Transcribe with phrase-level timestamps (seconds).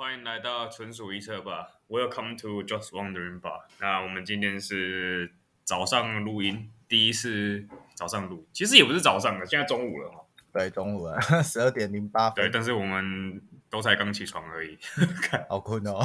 [0.00, 3.64] 欢迎来到纯属臆测吧，Welcome to Just Wondering Bar。
[3.80, 5.30] 那我们今天是
[5.62, 10.24] 早上录音，第一次早上录，其实也不是早上的，现在中午了哈。
[10.54, 12.42] 对，中午了， 十二点零八分。
[12.42, 14.78] 对，但是我们都才刚起床而已，
[15.50, 16.02] 好困哦。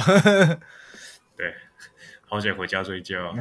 [1.34, 1.54] 对，
[2.28, 3.34] 好想回家睡觉。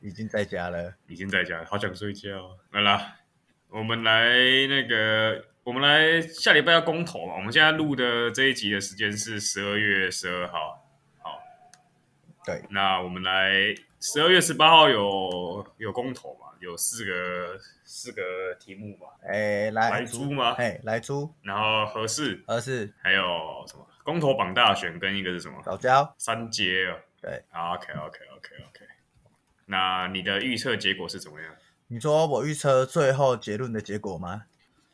[0.00, 2.58] 已经在家了，已经在家了，好想睡觉。
[2.72, 3.18] 来啦，
[3.68, 4.26] 我们来
[4.66, 5.44] 那个。
[5.68, 7.34] 我们来下礼拜要公投嘛？
[7.34, 10.82] 我们现在录的这一集的时间是十二月十二号。
[11.18, 11.42] 好，
[12.42, 16.46] 对，那我们来十二月十八号有有公投嘛？
[16.60, 18.22] 有四个四个
[18.58, 19.08] 题目嘛？
[19.22, 20.52] 哎，来来猪吗？
[20.52, 23.22] 哎，来猪，然后合适合适，还有
[23.68, 23.86] 什么？
[24.02, 25.62] 公投榜大选跟一个是什么？
[25.66, 26.96] 老交，三阶啊。
[27.20, 28.86] 对，OK OK OK OK。
[29.66, 31.54] 那你的预测结果是怎么样？
[31.88, 34.44] 你说我预测最后结论的结果吗？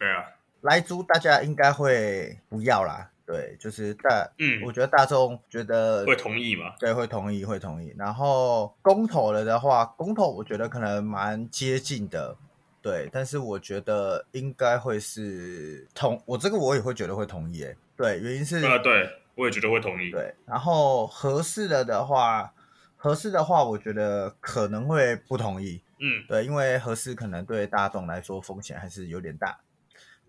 [0.00, 0.24] 对啊。
[0.64, 6.74] 莱猪大家应该会不要啦，对，就是大，嗯，我觉得大众觉得会同意嘛？
[6.78, 7.94] 对，会同意，会同意。
[7.98, 12.34] 然后公投了的话，公投我觉得可能蛮接近的，
[12.80, 20.34] 对，但是我觉得应该会是同，我这个我也会觉得会同意，诶，对，原因是啊，对，我也觉得会同意，对。
[20.46, 22.50] 然后合适了的话，
[22.96, 29.58] 合适的话，我觉得可能会不同意，嗯，对，因为合适可能对大众来说风险还是有点大。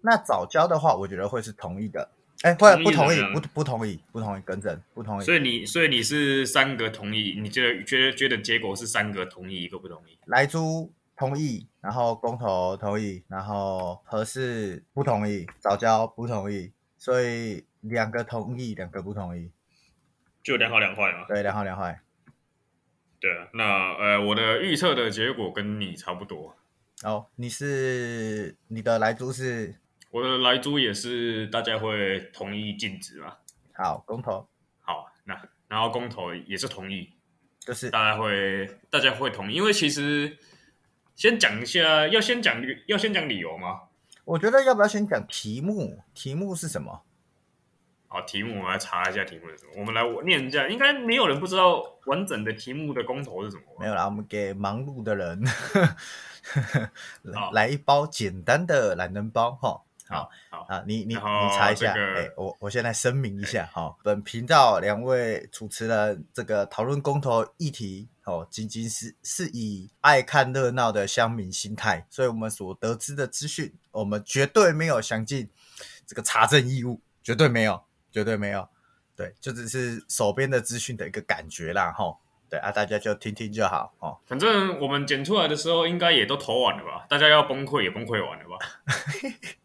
[0.06, 2.08] 那早交的话，我觉得会是同意的，
[2.44, 5.25] 哎，会不同意，不不同意，不同意，更正，不同意。
[5.25, 10.16] 所以你，所以你是三个同意，你觉得觉得觉得结果是三个同意，一个不同意。
[10.26, 19.50] 莱猪同意，然后公投同意，然后合适不同意，早交不同意，所以两个同意，两个不同意，
[20.44, 21.26] 就两好两坏嘛。
[21.28, 22.00] 对，两好两坏。
[23.20, 23.64] 对啊，那
[23.95, 26.56] 呃，我的预测的结果跟你差不多。
[27.02, 29.73] 哦，你是你的莱猪是？
[30.16, 33.35] 我的来租也是，大家会同意禁止嘛？
[33.73, 34.47] 好，公投
[34.80, 37.11] 好，那然后公投也是同意，
[37.59, 40.38] 就是大家会大家会同意，因为其实
[41.17, 43.81] 先讲一下，要先讲要先讲理由吗？
[44.23, 46.02] 我觉得要不要先讲题目？
[46.14, 47.04] 题目是什么？
[48.08, 49.73] 好，题目我们来查一下题目是什么。
[49.75, 53.64] 我们来念一下，应该没有人不知道完整的题目的公投是什么。
[53.81, 55.43] 没有啦，我们给忙碌的人
[57.23, 59.81] 来， 来一包简单的懒人包哈。
[60.08, 75.49] 好好啊，你你你查一下，哎、我我先来声明一下哈、欸，本频道两位主持人这个讨论公投议题哦，仅仅是是以爱看热闹的乡民心态，所以我们所得知的资讯，我们绝对没有详尽
[76.05, 78.70] 这个查证义务，绝对没有，绝对没有，
[79.16, 82.16] 对，就只是手边的资讯的一个感觉啦，哈，
[82.48, 84.20] 对啊，大家就听听就好哦。
[84.27, 87.08] 反正我们剪出来的时候，应该也都投完了吧？
[87.10, 88.58] 大家要崩溃也崩溃完了吧？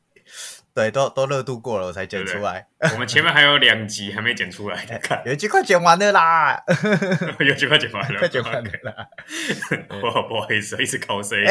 [0.73, 2.69] 对，都都热度过了，我才剪出来。
[2.93, 6.63] 我们前面还有两集还没剪出来，看有一集快剪完了啦，
[7.41, 9.07] 有一集快剪完了， 快剪完了啦。
[10.01, 11.45] 不好不好意思，一直口水。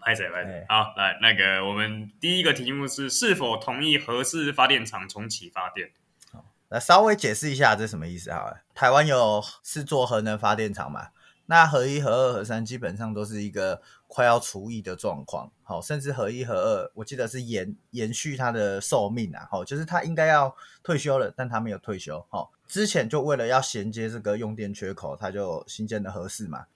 [0.00, 0.64] 拍谁拍谁？
[0.68, 5.90] 好，来那个，我们第一个题目是是否同意核四发电厂重启发电？
[6.32, 8.54] 好，那稍微解释一下这是什么意思啊？
[8.74, 11.08] 台湾有四座核能发电厂嘛？
[11.46, 26.66] 那核一、核二、核三基本上都是一个快要除役的状况，好，甚至合一、合二，我记得是延延续它的寿命啊，好，就是它应该要退休了，但它没有退休，好，之前就为了要衔接这个用电缺口，它就新建的合适嘛，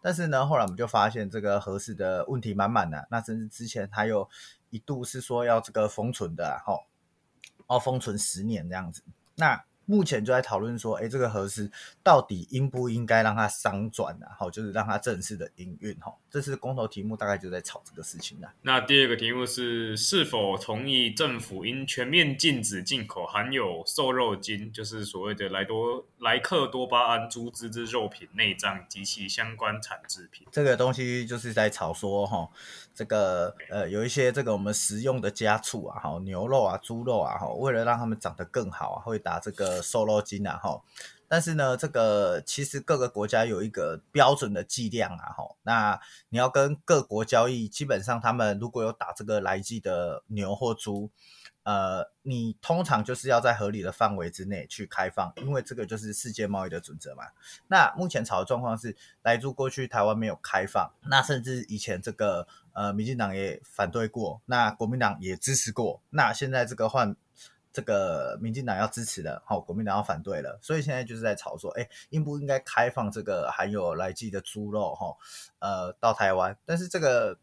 [0.00, 4.30] 但是呢，后来我们就发现这个合适的问题满满的，那甚至之前还有
[4.70, 6.86] 一度是说要这个封存的，好，
[7.68, 9.02] 要封存十年这样子，
[9.34, 9.64] 那。
[9.86, 11.70] 目前就在讨论说，哎，这个核四
[12.02, 14.34] 到底应不应该让它商转啊？
[14.36, 16.12] 好，就是让它正式的营运哈。
[16.28, 18.52] 这次公投题目大概就在吵这个事情了。
[18.62, 30.46] 那第二个题目是是否同意政府应全面禁止进口含有瘦肉精，就是所谓的莱多莱克多巴胺猪脂之肉品、内脏及其相关产制品。
[30.50, 32.48] 这个东西就是在吵说哈，
[32.92, 39.75] 这个呃有一些这个我们食用的家畜啊，哈牛肉啊、猪肉啊，哈为了让它们长得更好啊，会打这个。
[39.82, 40.82] 瘦肉精啊，哈，
[41.28, 51.10] 但是呢，这个其实各个国家有一个标准的剂量啊，哈，那你要跟各国交易，基本上他们如果有打这个来剂的牛或猪，
[51.64, 57.24] 呃，你通常就是要在合理的范围之内去开放，因为这个就是世界贸易的准则嘛。
[57.66, 67.16] 那目前炒的状况是，来猪过去台湾没有开放，那甚至以前这个呃，民进党也反对过，那国民党也支持过，那现在这个换。
[67.76, 75.14] 这个民进党要支持的，好，国民党要反对了，所以现在就是在吵说，哎，应不应该开放这个含有来剂的猪肉，哈，
[75.58, 76.56] 呃，到台湾？
[76.64, 77.38] 但是这个，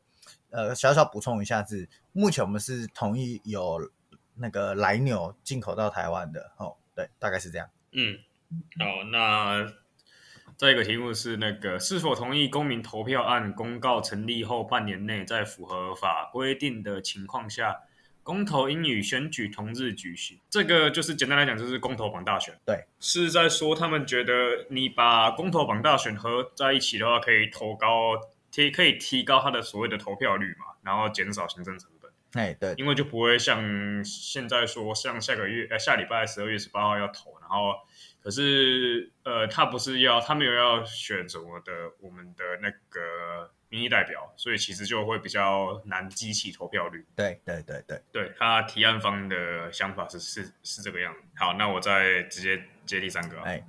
[0.50, 3.92] 呃，小小补充一下是，目前我们是同意有
[4.34, 7.70] 那个来牛进口到台湾的哦，对，大概是这样。
[7.92, 8.18] 嗯，
[8.80, 9.72] 好，那
[10.58, 17.82] 再一个题目是那个是否同意公民投票案公告成立后半年内，在符合法规定的情况下，
[18.24, 20.40] 公投应与选举同日举行？
[20.50, 22.58] 这个就是简单来讲，就是公投榜大选。
[22.66, 32.12] 对，是在说他们觉得你把公投榜大选合在一起的话，可以投高提可以提高他的所谓的投票率嘛，然后减少行政成本。
[32.34, 37.76] 哎，对，因为就不会像现在说，像下个月呃下礼拜十二月十八号要投，然后
[38.24, 47.04] 可是呃他不是要他没有要选什么的我们的那个民意代表，所以其实就会比较难激起投票率。
[47.16, 51.22] 对对对对，对他提案方的想法是是是这个样子。
[51.36, 53.66] 好，那我再直接接第三个，哎，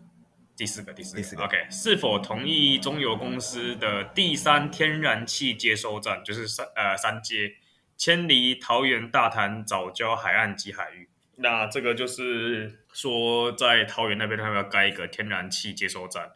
[0.55, 7.55] 第四个第四个，第四个，OK，是否同意中油公司的第三天然气接收站，就是三呃三阶？
[7.97, 16.33] 迁离桃园大潭早礁海岸及海域，那这个就是说，在桃园那边他们要盖一个天然气接收站。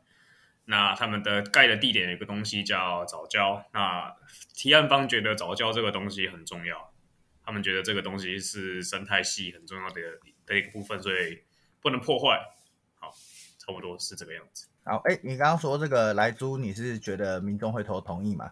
[0.71, 3.65] 那他们的盖的地点有一个东西叫早教。
[3.73, 4.15] 那
[4.55, 6.93] 提案方觉得早教这个东西很重要，
[7.43, 10.01] 他们觉得这个东西是生态系很重要的
[10.45, 11.43] 的一个部分，所以
[11.81, 12.39] 不能破坏。
[12.99, 13.11] 好，
[13.59, 14.67] 差不多是这个样子。
[14.85, 18.51] 好，哎，你刚刚说这个莱猪，你是觉得民众会投同意吗？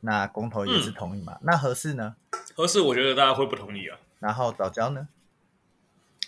[0.00, 1.34] 那公投也是同意嘛？
[1.34, 2.14] 嗯、那合适呢？
[2.54, 3.98] 合适我觉得大家会不同意啊。
[4.20, 5.08] 然后早教呢？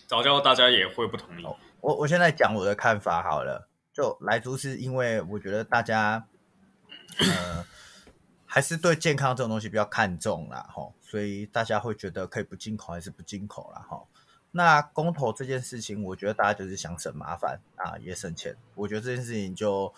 [0.09, 1.45] 早教大家也会不同意。
[1.45, 3.69] 哦、我我现在讲我的看法好了。
[3.99, 6.25] 就莱猪是因为我觉得大家
[7.19, 7.67] 呃
[8.47, 14.07] 还是对健康这种东西比较看重啦，吼，所以大家会觉得可以不进口还是不进口啦，吼。
[14.53, 18.57] 那公投这件事情，我觉得大家就是想省麻烦啊，也省钱。
[18.77, 19.93] 我觉得这件事情就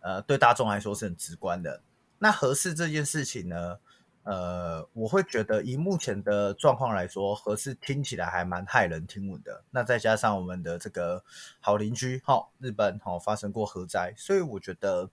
[0.00, 1.80] 呃对大众来说是很直观的。
[2.18, 3.78] 那合适这件事情呢，
[4.26, 9.62] 呃，我会觉得以目前的状况来说，核四听起来还蛮骇人听闻的。
[9.70, 11.24] 那再加上我们的这个
[11.60, 15.08] 好邻居哈、日本哈、哦、发生过核灾，所以我觉得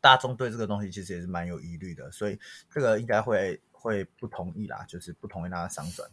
[0.00, 2.10] 大众对这个东西其实也是蛮有疑虑的。
[2.10, 2.40] 所以
[2.70, 6.10] 这个应该会会不同意啦，就是不同意让它商转。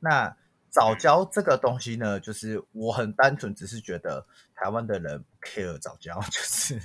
[0.00, 0.36] 那
[0.68, 6.82] 早教这个东西呢，就是我很单纯，只是觉得台湾的人 care 早教， 就是。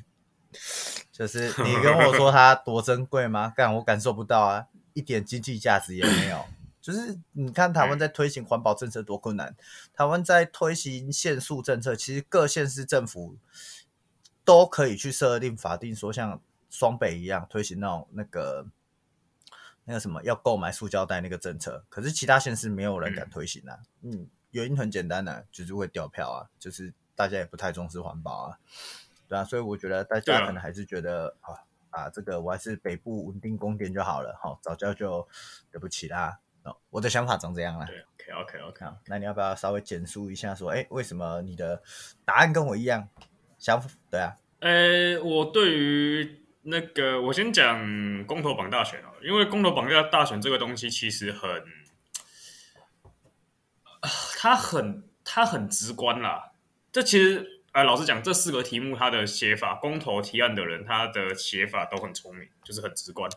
[1.11, 3.51] 就是你跟我说它多珍贵吗？
[3.55, 6.45] 干，我感受不到啊，一点经济价值也没有。
[6.81, 9.55] 就是你看台湾在推行环保政策多困难，
[9.93, 13.37] 台湾在推行限塑政策，其实各县市政府
[14.43, 16.41] 都可以去设定法定，说像
[16.71, 18.65] 双北一样推行那种那个
[19.85, 23.77] 那个什么要购买塑胶袋那个政策，可是其他县市没有人敢推行啊。
[24.01, 28.57] 嗯，原因很简单的啊，就是会掉票啊，就是大家也不太重视环保啊。
[29.31, 31.55] 对啊，所以我觉得大家可能还是觉得啊
[31.89, 35.25] 啊，这个我还是北部稳定供电就好了，好，早教就
[35.71, 36.37] 对不起啦。
[36.63, 37.85] 哦，我的想法长这样啦。
[37.85, 38.85] 对，OK OK OK。
[38.85, 41.81] 好，那你要不要稍微简述一下，说，哎，为什么你的
[42.25, 43.07] 答案跟我一样？
[43.57, 44.35] 想对啊。
[44.59, 51.63] 呃，我对于那个，我先讲公投榜大选啊，因为公投榜大大选这个东西其实很，
[54.37, 56.51] 它很它很直观啦。
[56.91, 57.60] 这其实。
[57.71, 63.31] 哎，老实讲，这四个题目它的写法，公投提案的人他的写法都很聪明，就是很直观。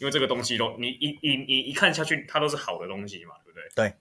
[0.00, 3.68] 因为这个东西都你一一你一看下去，它都是好的东西嘛，对不对？
[3.76, 3.94] 对。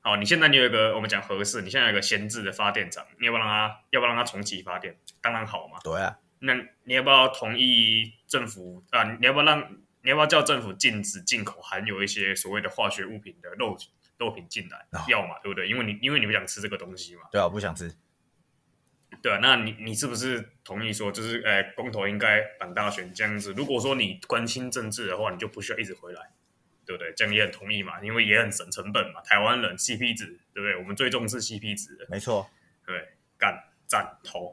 [0.00, 4.98] 好，你现在你有一个我们讲合适，你现在有一个闲置的发电厂，你要不要让它要不要让它重启发电？
[5.20, 5.78] 当然好嘛。
[5.84, 6.18] 对啊。
[6.40, 9.04] 那你要不要同意政府啊？
[9.04, 13.78] 你要不要让你要不要叫政府禁止进口含有一些所谓的化学物品的肉
[14.18, 14.84] 肉品进来？
[14.90, 15.68] 哦、要嘛，对不对？
[15.68, 17.22] 因为你因为你不想吃这个东西嘛。
[17.30, 17.94] 对啊，我不想吃。
[19.22, 23.52] 对啊，那你你是不是同意说，就是呃，公投应该办大选这样子？
[23.56, 26.20] 如果说你关心政治的话，你就不需要一直回来，
[26.84, 27.12] 对不对？
[27.16, 29.20] 这样也很同意嘛，因为也很省成本嘛。
[29.20, 30.76] 台湾人 CP 值，对不对？
[30.76, 32.50] 我们最重视 CP 值的，没错。
[32.84, 34.52] 对，干赞投。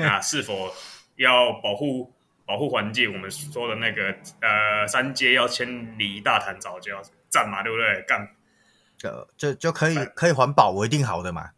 [0.00, 0.74] 那是否
[1.14, 2.12] 要保护
[2.44, 3.12] 保护环境？
[3.12, 8.02] 我们说的那个呃，三阶要迁离大潭藻礁，赞嘛，对不对？
[8.02, 8.28] 干，
[8.96, 11.52] 就就就可以可以环保，我一定好的嘛。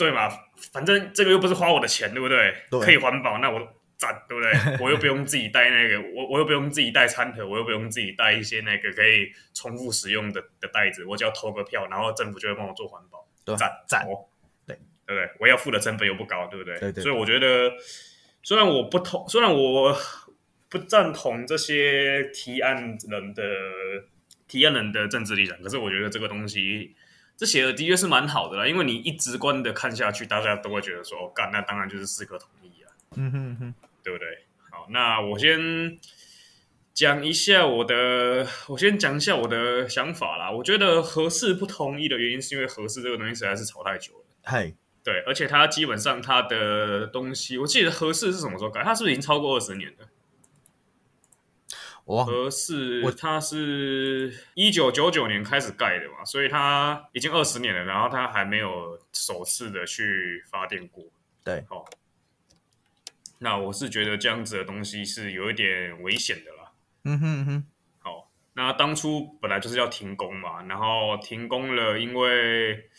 [0.00, 0.30] 对嘛，
[0.72, 2.54] 反正这个又不是花我的钱，对不对？
[2.70, 3.60] 对，可以环保，那我
[3.98, 4.50] 赞，对不对？
[4.82, 14.06] 我又不用自己带那个，我我又不用自己带餐盒，我又不用自己带一些那个可以重复使用的的袋子，我只要投个票，然后政府就会帮我做环保，赞赞，
[14.66, 14.74] 对
[15.06, 15.30] 对不对？
[15.38, 16.74] 我要付的成本又不高，对不对？
[16.78, 17.02] 对，对对。
[17.04, 17.70] 所以我觉得，
[18.42, 19.94] 虽然我不同，虽然我
[20.70, 23.42] 不赞同这些提案人的
[24.48, 26.96] 提案人的政治理想，可是我觉得这个东西。
[27.40, 34.44] 这写的的确是蛮好的啦，因为你一直观的看下去，大家都会觉得说，哦，干，那当然就是四个同意啊，嗯哼哼，对不对？
[34.70, 35.98] 好，那我先
[36.92, 40.50] 讲讲一下我的，我先讲一下我的想法啦。
[40.50, 44.24] 我觉得合适不同意的原因，是因为合适这个东西实在是炒太久了。
[44.42, 48.84] 嗨，对，而且它基本上它的东西，我记得合适是什么时候改？
[48.84, 50.06] 它是不是已经超过二十年了？
[52.24, 61.04] 核四它是一九九九年开始盖的嘛，所以它已经二十年了，然后它还没有首次的去发电过。
[61.44, 61.84] 对，哦，
[63.38, 66.72] 那我是觉得这样子的东西是有一点危险的啦。
[67.04, 67.64] 嗯哼嗯哼，
[68.00, 72.90] 好，那当初本来就是要停工嘛，然后停工了，因为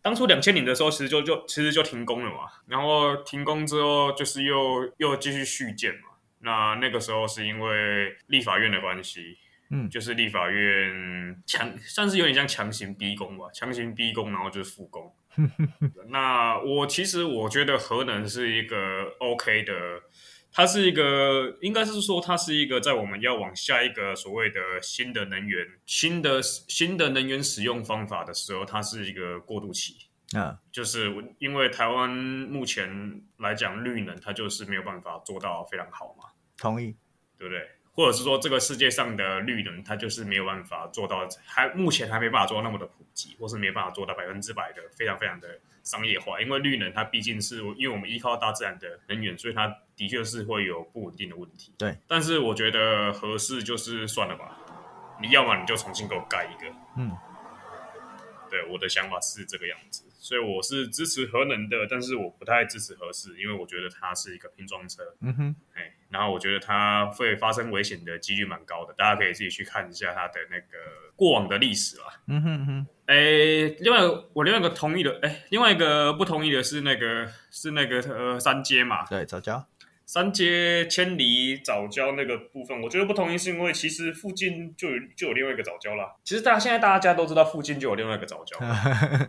[0.00, 6.11] 当初两千年的时候其实就就其实就停工了嘛，然后停工之后就是又又继续续建嘛。
[6.42, 9.38] 那那个时候是因为立法院的关系，
[9.70, 15.14] 嗯，就是立法院强，算是有点像强行逼宫吧，强行逼宫，然后就是复工。
[16.10, 19.72] 那我其实我觉得核能是一个 OK 的，
[20.52, 30.08] 它是一个，应该是说它是一个在我们要往下一个所谓的新的能源、新的新的能源使用方法的时候，它是一个过渡期。
[30.36, 36.28] 啊，就是因为台湾目前来讲绿能，它就是没有办法做到非常好嘛。
[36.58, 36.96] 同意，
[37.38, 37.68] 对不对？
[37.94, 46.40] 或者是说，这个世界上的绿能，它就是没有办法做到，还目前还没办法做到那么的普及，或是没有办法做到百分之百的非常非常的商业化。
[46.40, 51.74] 因为绿能它毕竟是因为我们依靠大自然的能源，所以它的确是会有不稳定的问题。
[51.76, 54.58] 对，但是我觉得合适就是算了吧，
[55.20, 56.74] 你要么你就重新给我盖一个。
[56.96, 57.14] 嗯。
[58.52, 65.02] 对，我的想法是这个样子，所以我是支持核能的，但是我不太支持核四，因为我觉得它是一个拼装车。
[65.22, 70.76] 嗯哼，哎，然后我觉得它会发生危险的几率蛮高的，大家可以自己去看一下它的那个
[71.16, 72.04] 过往的历史啦。
[72.26, 74.00] 嗯哼哼，哎，另外
[74.34, 79.64] 我另外一个同意的，哎，另外一个不同意的是那个是那个呃三阶嘛，对，藻礁。
[80.12, 86.04] 三街千里早教那个部分，我觉得不同意，是因为其实附近就有就有另外一个早教啦。
[86.22, 88.58] 其实大家现在大家都知道附近就有另外一个早教。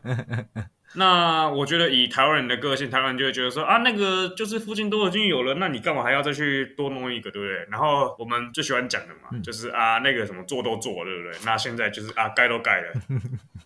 [0.96, 7.66] 那我觉得以台湾人的个性，台湾人就会觉得说啊，那个就是附近都已经有了，那你干嘛还要再去多弄一个，对不对？
[7.72, 11.40] 然后我们最喜欢讲的嘛，嗯、就是啊那个什么做都做了，对不对？
[11.46, 12.94] 那现在就是啊盖都盖了，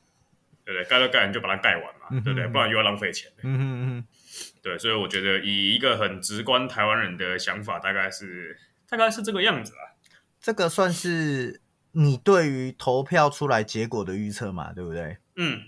[0.67, 0.89] 对不对？
[0.89, 2.45] 盖都盖了，你就把它盖完嘛，对不对？
[2.47, 3.31] 不然又要浪费钱。
[3.41, 4.05] 嗯
[4.61, 8.59] 对，所以我觉得以一个很直观台湾人的想法，大概是
[8.89, 9.95] 大概是这个样子啊。
[10.41, 11.61] 这个算是
[11.93, 14.73] 你对于投票出来结果的预测嘛？
[14.73, 15.17] 对不对？
[15.37, 15.61] 嗯。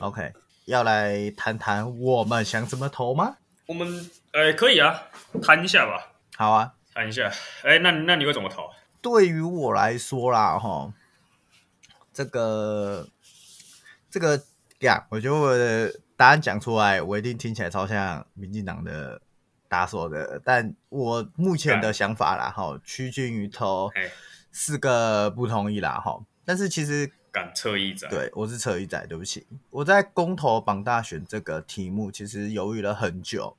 [0.00, 0.32] OK，
[0.66, 3.38] 要来谈谈我们想怎么投吗？
[3.64, 5.04] 我们呃可以啊，
[5.42, 6.12] 谈一下吧。
[6.36, 7.32] 好啊，谈一下。
[7.62, 8.68] 哎，那那你会怎么投？
[9.00, 10.92] 对于我来说啦，哈，
[12.12, 13.08] 这个
[14.12, 14.40] 这个
[14.82, 15.92] 呀，我觉得我的。
[16.14, 19.20] 答案讲出来，我一定听起来超像民进党的
[19.66, 23.90] 打手的，但我目前的想法啦，哈，趋近于投
[24.52, 33.56] 四个不同意啦，哈，但是其实敢侧翼仔，对，我是侧翼仔，对不起，我在公投榜大选这个题目，其实犹豫了很久。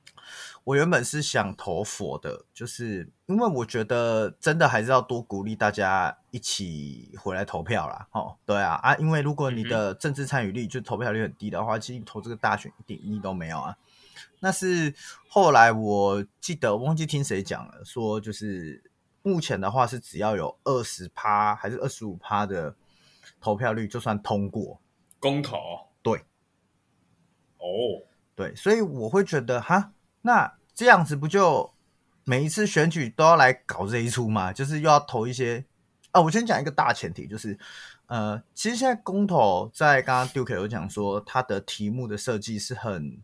[0.64, 8.08] 我原本是想投佛的，就是因为我觉得真的还是要多鼓励大家一起回来投票啦。
[8.12, 13.76] 哦，对啊，啊，因为如果你的政治参与率就投票率很低的话，其实投这个大选一点意义都没有啊。
[14.40, 14.94] 那是
[15.28, 18.82] 后来我记得我忘记听谁讲了，说就是
[19.20, 22.74] 目前的话是只要有二十趴还是二十五趴的
[23.38, 24.80] 投票率就算通过
[25.20, 25.58] 公投。
[26.02, 26.20] 对，
[27.58, 28.00] 哦，
[28.34, 29.92] 对，所以我会觉得哈。
[30.26, 31.74] 那这样子不就
[32.24, 34.54] 每一次选举都要来搞这一出吗？
[34.54, 35.66] 就是又要投一些
[36.12, 36.20] 啊！
[36.22, 37.58] 我先讲一个大前提，就是
[38.06, 43.20] 呃，其实现在公投在刚刚 Duke 有讲说，它的题目的设计是很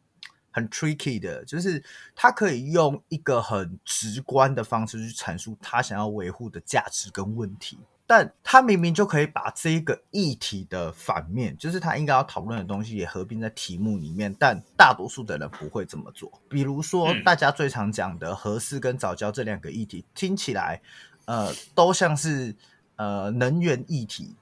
[0.51, 1.83] 很 tricky 的，就是
[2.15, 7.79] 它可以用一个很直观的方式去阐述他想要维护的价值跟问题。
[8.11, 14.35] 但他明明就可以把这一个议题的反面，就是他应该要讨论的东西，也合并在题目里面。
[14.37, 16.29] 但大多数的人不会这么做。
[16.49, 20.83] 比如说，大家最常讲的合适跟早教这两个议题，听起来，
[21.27, 22.53] 呃，都像是
[22.97, 24.35] 呃能源议题。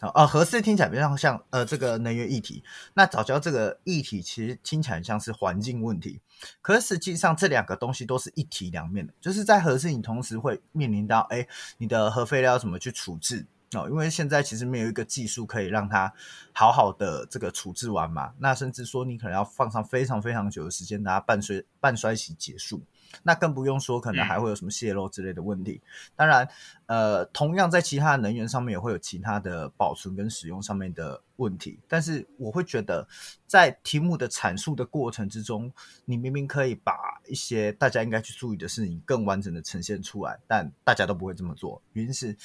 [0.00, 2.62] 好，呃，核四听起来比较像呃这个能源议题，
[2.94, 6.20] 那早教这个议题其实听起来很像是环境问题，
[6.62, 11.46] 可是实际上这两个东西都是一体两面的，就是在核四你同时会面临到，哎，
[11.78, 13.88] 你的核废料怎么去处置哦？
[13.90, 16.12] 因为现在其实没有一个技术可以让它
[16.52, 22.80] 好好的这个处置完嘛，那甚至说你可能要放上非常非常久的时间，让它半衰半衰期结束。
[23.22, 25.80] 那更不用说可能还会有什么泄漏之类的问题。
[26.14, 26.48] 当然，
[26.86, 31.78] 呃，同样在其他的能源上面也会有其他的保存跟使用上面的问题。
[31.88, 33.06] 但是我会觉得，
[33.46, 35.72] 在题目的阐述的过程之中，
[36.04, 36.92] 你明明可以把
[37.26, 42.36] 一些大家应该去注意的事情更完整的呈现出来，但大家都不会这么做，原因是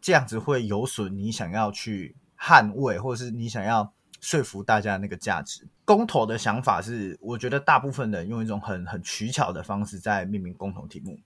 [0.00, 3.92] 这样子会有损你想要去捍卫，或者是你想要。
[4.20, 11.18] 说服大家那个价值，公投的想法是，我觉得大部分人用一种很很取巧的方式在命名公投题目。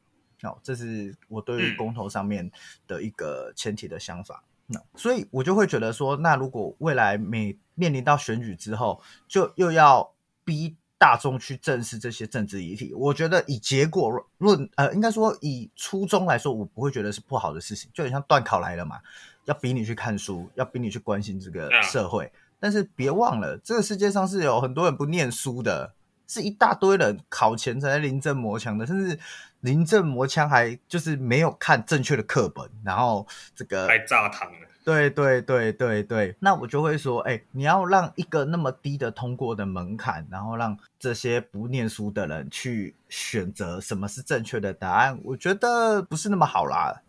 [0.43, 2.51] 好，这是我对于公投上面
[2.87, 4.43] 的一个前提的想法。
[4.67, 17.91] 那所以，我就会觉得说，那如果未来每面临到选举之后，就又要逼大众去正视这些政治议题，我觉得以结果论，呃，应该说以初衷来说，我不会觉得是不好的事情。
[17.93, 19.01] 就很像断考来了嘛，
[19.45, 22.33] 要逼你去看书，要逼你去关心这个社会。
[22.61, 25.95] 但是别忘了，这个世界上是有很多人不念书的，
[26.29, 29.19] 是一大堆人考前才临阵磨枪的，甚至
[29.61, 33.27] 临阵磨枪还就是没有看正确的课本，然后
[33.57, 34.59] 这个还炸堂了。
[34.83, 47.03] 对对对对对，那我就会说，哎，你要让一个那么低的通过的门槛，然后让这些不念书的人去选择什么是正确的答案，我觉得不是那么好啦，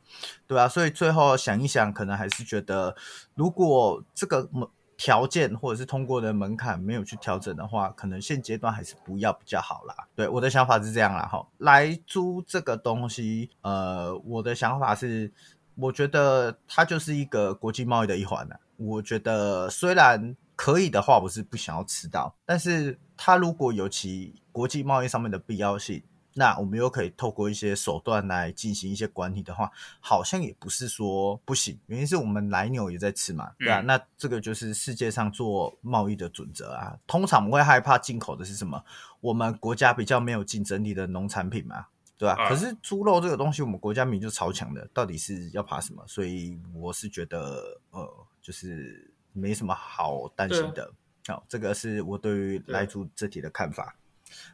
[0.47, 2.95] 对啊，所以最后想一想，可能还是觉得，
[3.35, 4.67] 如果这个门。
[5.03, 9.95] 条件或者是通过的门槛没有去调整的话，可能现阶段还是不要比较好啦。
[10.13, 15.33] 对，我的想法是这样啦，哈，来租这个东西，呃，我的想法是，
[15.73, 18.55] 我觉得它就是一个国际贸易的一环呢。
[18.77, 26.03] 我觉得虽然可以的话，我是不想要吃到，但是它如果有其国际贸易上面的必要性。
[26.33, 29.69] 那我们又可以透过一些手段来进行一些管理的话，
[29.99, 31.79] 好像也不是说不行。
[31.87, 33.81] 原因是我们来牛也在吃嘛，对啊。
[33.81, 36.97] 那这个就是世界上做贸易的准则啊。
[37.05, 38.83] 通常我们会害怕进口的是什么？
[39.19, 42.47] 我们国家比较没有竞争力的农产品嘛，对吧？
[42.47, 46.03] 可是猪肉这个东西，我们国家明明就超强的，到底是要怕什么？
[46.07, 48.09] 所以我是觉得，呃，
[48.41, 50.91] 就是没什么好担心的。
[51.27, 53.95] 好，这个是我对于来猪这题的看法。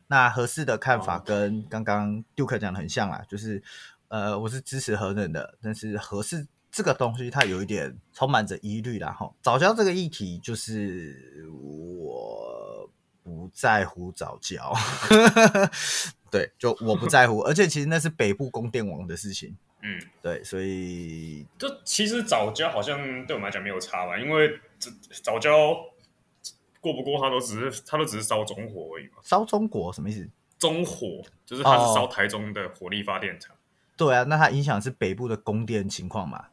[0.07, 3.62] 那合适的看法跟刚刚 Duke 讲的很像啦，就是
[4.07, 12.89] 呃，我是支持核能的，但是合适这个东西它有一点充满着疑虑啦哈，早教这个议题就是我
[13.24, 14.74] 不在乎早教，
[16.32, 24.89] 对，就我不在乎，而且其实那是北部供电网的事情，嗯，对，所以就其实早教好像对我们来讲没有差吧，因为这
[25.23, 25.75] 藻礁。
[26.93, 29.17] 过不过，他都只是他都只是烧中火而已嘛。
[29.21, 30.30] 烧中国什么意思？
[30.58, 33.54] 中火就是他是烧台中的火力发电厂。
[33.54, 33.60] 哦。
[33.95, 36.45] 对啊，那它影响是北部的供电情况嘛？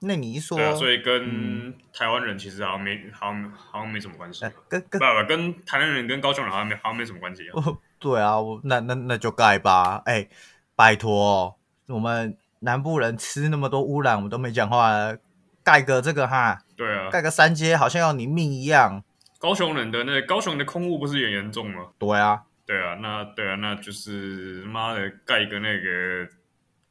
[0.00, 4.44] 那你一说，对啊，所以跟台湾人其实好像没好像好像没什么关系。
[4.68, 7.78] 跟跟不不，跟台南人跟高雄人好像没好像没什么关系啊。
[7.98, 10.02] 对啊，我那那那就盖吧。
[10.04, 10.30] 哎、欸，
[10.74, 15.16] 拜托，我们南部人吃那么多污染，我们都没讲话，
[15.64, 16.62] 盖个这个哈？
[16.76, 19.02] 对啊，盖个三阶好像要你命一样。
[19.46, 21.86] 高雄人的那高雄的空污不是也严重吗？
[22.00, 26.28] 对啊，对啊，那对啊，那就是妈的盖一个那个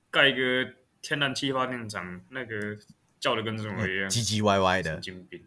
[0.10, 2.56] 盖一个天然气发电厂，那个
[3.20, 5.44] 叫的跟什么一样，唧唧歪歪的，神经病。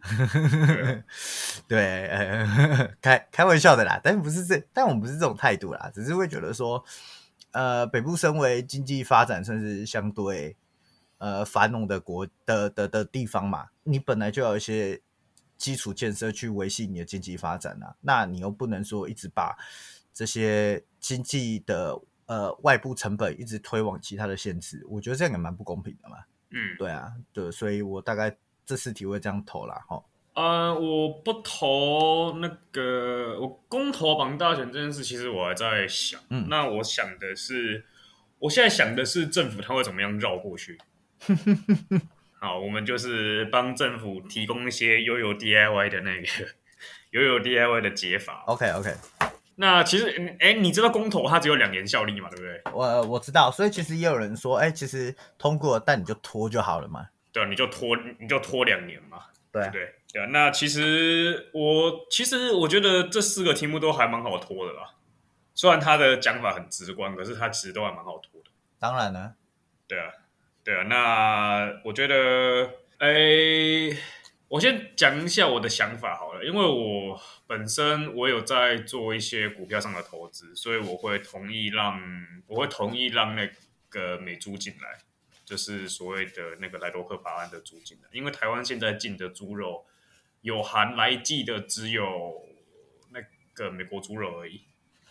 [1.67, 6.85] 对，对呃， 开开玩笑的啦，但不是这，但我们不是这种态度啦，只是会觉得说，
[7.53, 10.55] 呃，北部身为经济发展算是相对
[11.17, 15.01] 呃繁荣的国的的的，的地方嘛，你本来就有一些。
[15.59, 19.55] 基础建设去维系你的经济发展啊，那你又不能说一直把
[20.11, 26.15] 这些经济的呃外部成本一直推往其他的县市，我觉得这样也蛮不公平的嘛。
[26.51, 29.85] 嗯，对啊，对，所以我大概这次体会这样投啦。
[29.87, 30.01] 哈。
[30.35, 36.21] 呃，我不投那个，我公投绑大选这件事，其实我还在想。
[36.29, 37.85] 嗯，那我想的是，
[38.39, 40.79] 我现在想的是政府他会怎么样绕过去。
[42.39, 46.27] 好，我们就是帮政府提供一些悠悠 DIY 的那个
[47.11, 48.43] 悠悠 DIY 的解法。
[48.47, 48.93] OK OK，
[49.55, 52.61] 那其实，哎，你知道公投它只有两年效力嘛，对不对？
[52.73, 57.09] 我我知道，所以其实也有人说，哎，其实通过，但你就拖就好了嘛。
[57.33, 59.23] 对，你就拖，你就拖两年嘛。
[59.51, 64.93] 对对对，那其实我其实我觉得这四个题目都还蛮好拖的啦。
[65.53, 68.49] 虽然他的讲法很直观，可是他其实都还蛮好拖的。
[68.79, 69.33] 当然了，
[69.87, 70.05] 对啊。
[70.69, 73.97] 对啊，那我觉得，哎，
[74.47, 81.99] 我先讲一下我的想法好了，因为我本身我有在做一些股票上的投资，所以我会同意让，
[82.45, 83.49] 我会同意让那
[83.89, 84.99] 个美猪进来，
[85.43, 89.87] 就是所谓的那个莱多克法案的猪进来，因为台湾现在进的猪肉
[90.41, 92.45] 有含莱剂的只有
[93.11, 93.19] 那
[93.55, 94.61] 个美国猪肉而已。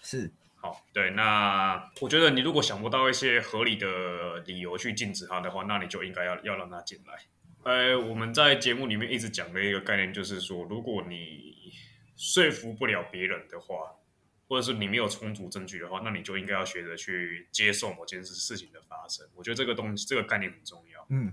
[0.04, 0.30] 是。
[0.68, 7.14] 好，对，那我觉得你如果想不到一些合理的理由去禁止它的话，那你就应该要要让它进来。
[7.62, 11.72] 呃，我们在节目里面一直讲的一个概念就是说，如果你
[12.16, 13.96] 说服不了别人的话，
[14.46, 19.26] 或者是你没有充足证据的话，那你就应该要学着去接受某件事事情的发生。
[19.34, 21.06] 我觉得这个东西，这个概念很重要。
[21.08, 21.32] 嗯，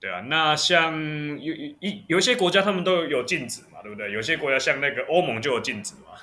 [0.00, 0.20] 对啊。
[0.22, 0.98] 那像
[1.40, 4.10] 有有一有一些国家，他们都有禁止嘛，对不对？
[4.10, 6.18] 有些国家像那个欧盟就有禁止嘛。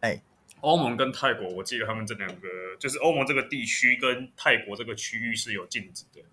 [0.00, 0.22] 哎，
[0.60, 6.24] 欧盟跟泰国，我记得他们这两个就是欧盟这个地区跟泰国这个区域是有禁止的。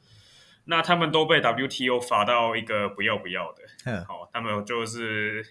[0.66, 3.62] 那他们都被 WTO 罚到一个不要不要的。
[3.86, 5.46] 嗯，好，他们就是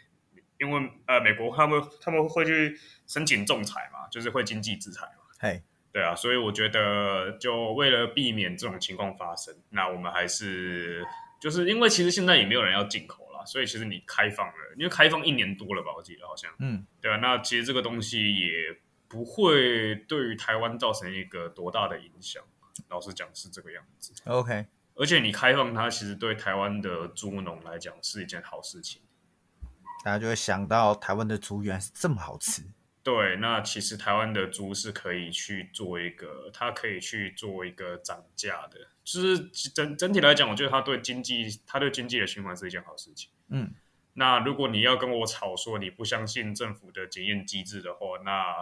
[0.59, 5.23] 因为呃，美国他们他们会去申请仲裁嘛，就是会经济制裁嘛。
[5.39, 11.07] 嘿，对啊，所以我觉得就为了避免这种情况发生，那我们还是
[11.41, 13.24] 就是因为其实现在也没有人要进口。
[13.45, 18.77] 所以其实你开放了，因为开放一年多了吧，我记得好像，嗯，对啊，那其实这个东西也
[19.09, 22.43] 不会对于台湾造成一个多大的影响。
[22.89, 24.13] 老实讲是这个样子。
[24.25, 29.01] OK，而且你开放它，其实对台湾的猪农来讲是一件好事情。
[30.05, 32.63] 大家就会想到台湾的猪原来是这么好吃。
[33.05, 38.89] 对，那其实台湾的猪是可以去做一个，它可以去做一个涨价的。
[39.05, 39.39] 就是
[39.71, 43.31] 整整体来讲，我觉得它对经济，它对经济的循环是一件好事情。
[43.49, 43.75] 嗯，
[44.15, 48.57] 那如果你要跟我吵说你不相信政府的检验机制的话，那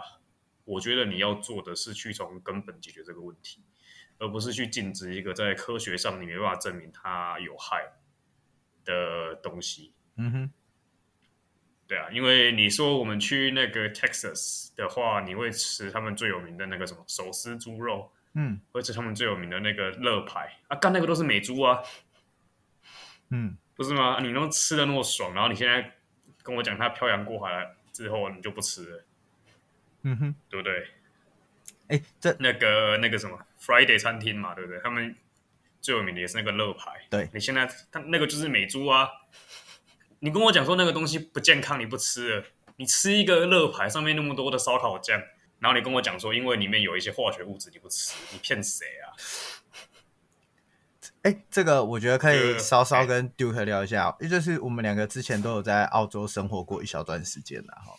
[0.65, 3.63] 我觉得你要做的是去从根本解决这个问题，
[4.17, 7.93] 而不是去禁止一个在科学上你没办法证明它有害
[8.83, 9.93] 的东西。
[10.17, 10.51] 嗯哼，
[11.87, 21.81] 对啊，因为你说我们去那个 Texas 的话，你会吃他们最有名的那个什么手撕猪肉，嗯，或者他们最有名的那个乐排啊，干那个都是美猪啊，
[23.29, 23.57] 嗯。
[23.75, 24.19] 不是吗？
[24.21, 25.93] 你都吃的那么爽，然后你现在
[26.43, 29.03] 跟我讲它漂洋过海来之后你就不吃了，
[30.03, 30.87] 嗯哼，对不对？
[31.87, 34.79] 哎，这那个那个什么 Friday 餐厅嘛，对不对？
[34.81, 35.15] 他们
[35.81, 36.91] 最有名的也是那个乐排。
[37.09, 39.09] 对，你现在他那个就是美猪啊，
[40.23, 42.45] 你跟我讲说那个东西不健康，你不吃了，
[42.77, 45.21] 你吃一个乐牌上面那么多的烧烤酱，
[45.59, 49.11] 然后你跟我讲说因为里面有一些化学物质你不吃，你骗谁啊？
[51.23, 57.93] 哎，这个我觉得可以稍稍跟 Duke 聊一下，也就是我们两个之前都有在澳洲生活过一小段时间了哈。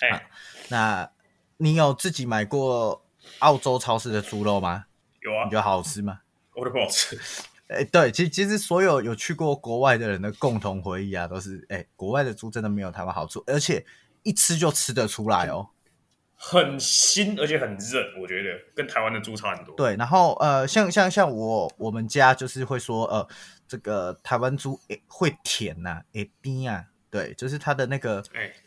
[0.00, 0.22] 哎、啊，
[0.68, 1.10] 那
[1.58, 3.04] 你有自己买过
[3.40, 4.86] 澳洲超市的猪肉吗？
[5.20, 5.44] 有啊。
[5.44, 6.20] 你觉得好吃吗？
[6.54, 7.20] 我觉得不好吃。
[7.68, 13.84] 哎，对，其实其实所有有去过国外的人的共同回忆啊，都是哎，国外的猪真的没有台湾好吃，而且
[14.22, 15.70] 一吃就吃得出来哦。
[16.36, 19.74] 很腥，而且很韧，我觉得跟台湾的猪差很多。
[19.76, 23.26] 对，然后呃，像像像我我们家就是会说，呃，
[23.66, 28.22] 这个台湾猪诶会甜呐、啊，诶甜啊，对，就是它的那个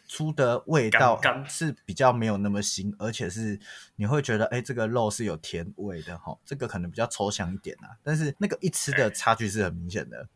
[0.07, 3.59] 猪的味道是比较没有那么腥，而且是
[3.97, 10.27] 你会觉得，哎，这个肉是有甜味的哈，这个可能比较抽象一点啊，但是那个一吃的差距是很明显的。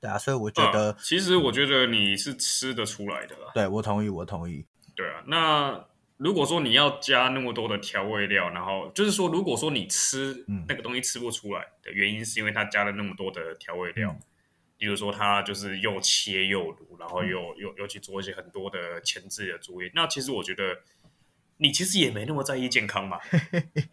[0.00, 3.52] 对啊，所以我觉得、嗯，其实我觉得你是吃得出来的啦。
[3.54, 4.66] 对，我同意，我同意。
[4.96, 5.84] 对啊，那。
[6.18, 14.20] 如果说你要加那么多的调味料，然后就是说，如果说你吃那个东西吃不出来的原因，是因为它加了那么多的调味料，嗯、
[14.78, 19.90] 比如说他就是又切又卤，然后又、嗯、又又去做一些很多的前置的作业。
[19.94, 20.78] 那其实我觉得
[21.56, 23.18] 你其实也没那么在意健康嘛，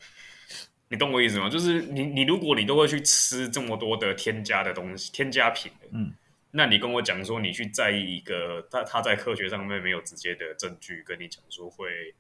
[0.90, 1.50] 你懂我意思吗？
[1.50, 6.14] 就是你你如果你都会去吃这么多的添加的东西，添加品，嗯。
[6.58, 12.16] 那你跟我讲说，你去在意一个他他在科学上面没有直接的证据跟你讲说会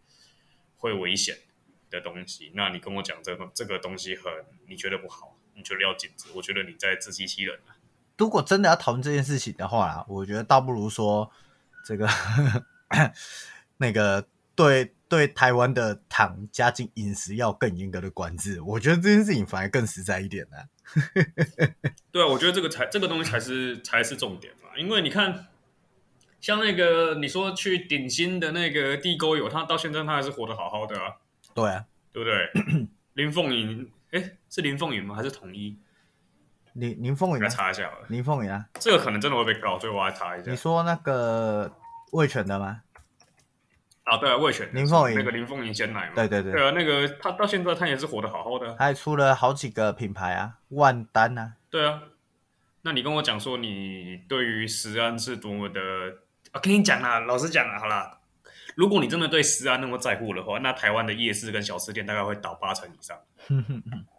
[0.76, 1.38] 会危险
[1.90, 4.30] 的东西，那你跟我讲这个这个东西很
[4.68, 7.58] 你觉得不好，你觉得要禁止，我觉得你在自欺欺人。
[8.18, 11.30] 如果真的要讨论这件事情的话啦，我觉得倒不如说
[11.86, 12.08] 这个
[13.78, 14.26] 那个
[14.56, 20.58] 对对台湾的糖加进饮食要更严格的管制，我觉得这件事情反而更实在一点呢。
[22.12, 25.48] 对啊，我觉得这个才这个东西才是才是重点嘛，因为你看，
[26.40, 31.16] 像那个你说去顶新的那个地沟油，他到现在他还是活得好好的啊。
[31.54, 32.88] 对啊，对不对？
[33.16, 35.16] 林凤营，哎，是林凤营吗？
[35.16, 35.78] 还是统一？
[36.76, 38.06] 林林凤营，来查一下好了。
[38.10, 40.50] 林凤营啊，这个可能真的会被告，所以我来查一下。
[40.50, 41.72] 你说那个
[42.12, 42.82] 味全的吗？
[44.04, 52.04] 啊，对啊，味全林凤营那个林凤营鲜奶嘛，对对对，对啊，那个他到现在他也是活得好好的，他还出了好几个品牌啊，万丹啊，对啊，
[52.84, 55.82] 那你跟我讲说你对于食安是多么的，
[56.52, 58.20] 啊，跟你讲啦，老实讲啦，好啦，
[58.76, 63.18] 如果你真的对食安那么在乎的话，那台湾的夜市跟小吃店大概会倒八成以上，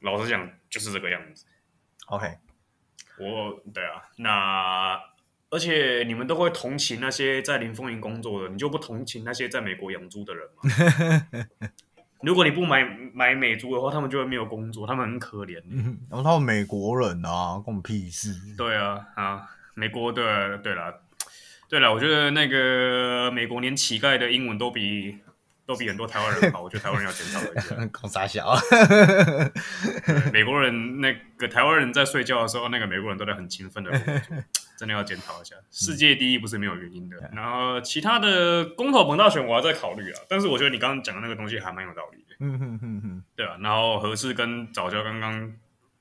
[0.00, 1.44] 老实讲就是这个样子。
[2.06, 2.38] OK，
[3.18, 5.00] 我对啊，那。
[5.48, 11.56] 而且你们都会同情那些在林凤营工作的，你就不同情那些在美国养猪的人吗？
[12.20, 15.62] 如果你不买买美猪的话，他们就会没有工作，他们很可怜。
[16.10, 18.34] 然后他们美国人啊，关我们屁事。
[18.58, 21.00] 对啊，啊，美国的，对了，
[21.68, 25.20] 对了，我觉得那个美国连乞丐的英文都比
[25.66, 27.74] 都比很多台湾人好，我觉得台湾人要检讨一下。
[27.92, 28.56] 搞啥小？
[30.32, 34.36] 美国人那个台湾人在睡觉的时候，那个美国人都在很勤奋的工作。
[34.78, 37.16] 真的要检讨一下，世界第一不是没有原因的。
[37.16, 40.20] 嗯、然后其他的公投本大选，我还在考虑啊。
[40.28, 42.36] 但是我觉得你刚刚讲的那个东西还蛮有道理的。
[42.40, 43.56] 嗯哼哼哼，对啊。
[43.60, 45.50] 然后核四跟早教刚刚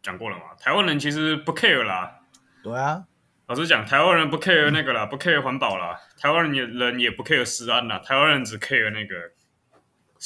[0.03, 2.19] 讲过了嘛，台湾人其实不 care 啦。
[2.61, 3.05] 对啊，
[3.47, 5.97] 老实讲，台湾人不 care 那个啦，嗯、不 care 环保啦。
[6.19, 7.99] 台湾人也人也不 care 食安啦。
[7.99, 9.15] 台湾人只 care 那个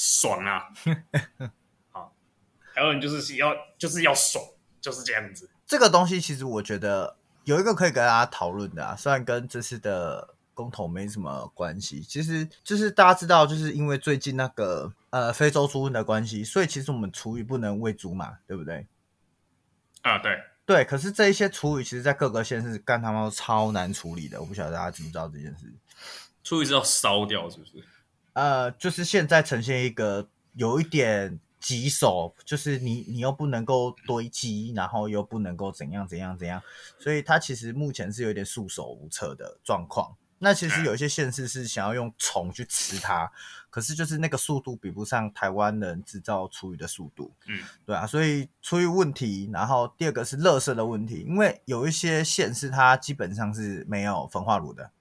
[0.02, 0.70] 爽啊。
[1.92, 2.16] 好，
[2.74, 4.44] 台湾人就是要就是要爽，
[4.80, 5.50] 就是这样子。
[5.66, 7.18] 这个东西其实我觉得。
[7.46, 18.86] 有一个可以跟大家讨论的啊，虽然跟这次的公投没什么关系，其实就是大家知道，就是因为最近那个呃非洲猪瘟的关系，所以其实我们厨余不能喂猪嘛，对不对？
[20.04, 20.86] 啊，对对。
[20.86, 25.74] 可是这一些厨余，其实在各个县市干他妈都超难处理的，我不晓得大家知不知道这件事。
[26.44, 27.84] 厨余是要烧掉，是不是？
[28.34, 31.40] 呃，就是现在呈现一个有一点。
[31.62, 36.64] 棘手，就是你，你又不能够堆积，然后又不能够怎样怎样怎样，
[36.98, 40.16] 所以它其实目前是有点束手无策的状况。
[40.38, 43.30] 那其实有一些县市是想要用虫去吃它，
[43.70, 47.34] 可是就是那个速度比不上台湾人制造厨余的速度。
[47.48, 54.92] 嗯，对啊，所以厨余问题，然后第二个是垃圾的问题，因为有一些县市它基本上是没有焚化炉的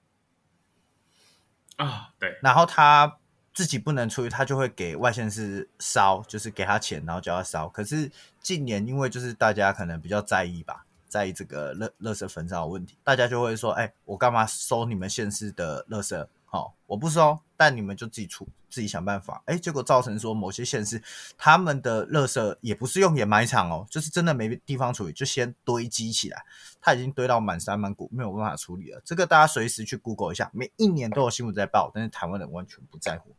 [1.77, 3.18] 啊，对，然后它。
[3.59, 7.67] 自己不能出去，他就会给外县市烧，就是给他钱，然后叫他烧。
[7.67, 8.09] 可是
[8.41, 16.25] 近年因为就是大家可能比较在意吧，在意这个垃垃圾焚烧的问题，大家就会说：“哎、我干嘛收你们县市的垃圾？
[16.45, 19.43] 好、我不收，但你们就自己出，自己想办法。
[19.47, 21.03] 欸”，结果造成说某些县市
[21.37, 26.45] 他们的垃圾也不是用掩埋场哦，就是真的没地方处理，就先堆积起来，
[26.79, 29.01] 它已经堆到满山满谷，没有办法处理了。
[29.03, 33.35] 这个大家随时去 Google 一下，每一年都有新闻在报，但是台湾人完全不在乎。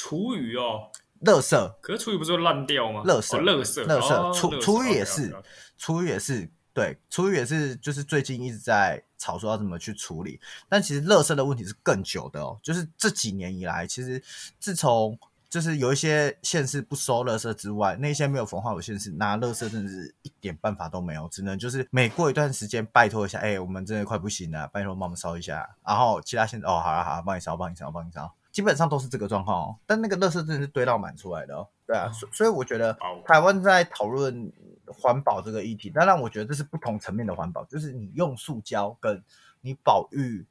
[0.00, 0.88] 厨余哦，
[1.22, 3.02] 垃圾，可是厨余不是会烂掉吗？
[3.04, 5.34] 垃圾，哦、垃圾，垃圾，厨厨厨余也是，
[5.76, 10.38] 厨余也是，对，厨余也是，就是最近一直在吵说要怎么去处理。
[10.68, 14.22] 但其实垃圾的问题是更久的哦，就是这几年以来，其实
[14.60, 15.18] 自从
[15.50, 25.68] 就是有一些县市不收垃圾之外，那些没有焚化炉县市拿垃圾真的是一点办法都没有，只能就是每过一段时间拜托一下，哎、欸，我们真的快不行了，拜托帮我们烧一下。
[25.84, 28.32] 然后其他县哦，好了好了，帮你烧，帮你烧，帮你烧。
[28.58, 31.68] 基本上都是这个状况哦，但那个垃圾真的是堆到满出来的哦。
[31.86, 32.92] 对啊，所所以我觉得
[33.24, 34.52] 台湾在讨论
[34.84, 39.22] 环保这个议题，当然我觉得这是不同层面的环保，就是你用塑胶跟
[39.60, 40.44] 你保育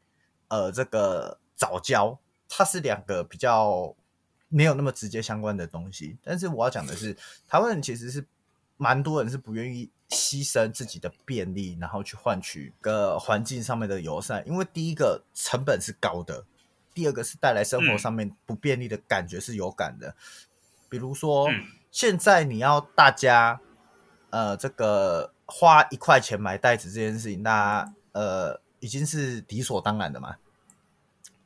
[0.47, 2.17] 呃这个藻胶，
[2.47, 3.93] 它是两个比较
[4.47, 6.17] 没有那么直接相关的东西。
[6.23, 7.13] 但是我要讲的是，
[7.45, 8.25] 台湾人其实是
[8.77, 16.45] 蛮多人是不愿意牺牲自己的便利，然后去换取个环境上面的友善，因为第一个成本是高的。
[16.97, 20.15] 第二个是带来生活上面不便利的感觉是有感的，嗯、
[20.89, 23.61] 比如说、嗯、现在你要大家
[24.31, 30.37] 呃这个花一块钱买袋子这件事情，那呃已经是理所当然的嘛，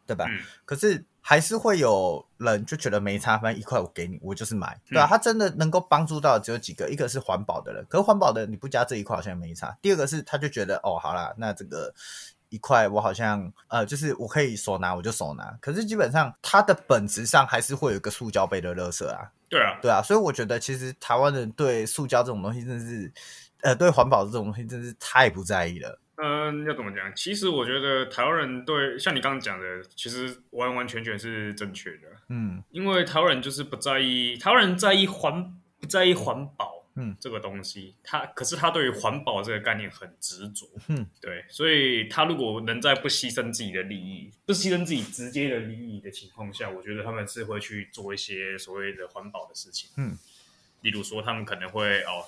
[0.07, 0.25] 对吧？
[0.29, 5.05] 嗯、可是还是会有人就觉得没差，反正一块我给你，我就是买，对吧？
[5.05, 9.77] 他真的能够帮助到只有几个，一个是环保的人，可是环保的人你不加这一块好像没差。
[9.81, 11.93] 第二个是他就觉得哦，好啦，那这个。
[12.51, 19.31] 一块我好像呃，就是我可以手拿我就手拿，可是基本上它的本质上还是会有一个塑胶杯的垃圾啊。
[19.49, 23.11] 对啊，对啊，所以我觉得其实台湾人对塑胶这种东西真的是，
[23.61, 25.99] 呃，对环保这种东西真的是太不在意了。
[26.23, 27.11] 嗯，要怎么讲？
[27.15, 32.07] 其实我觉得台湾人对像你刚刚讲的，其实完完全全是正确的。
[32.29, 36.80] 嗯，因为台湾人就是不在意，台湾人在意环不在意环保。
[36.95, 50.17] 嗯，这个东西，他可是他对于环保这个概念很执着，嗯，对，所以他如果能在不牺牲自己的利益，不牺牲自己直接的利益的情况下，我觉得他们是会去做一些所谓的环保的事情，嗯，
[50.81, 52.25] 例如说他们可能会哦，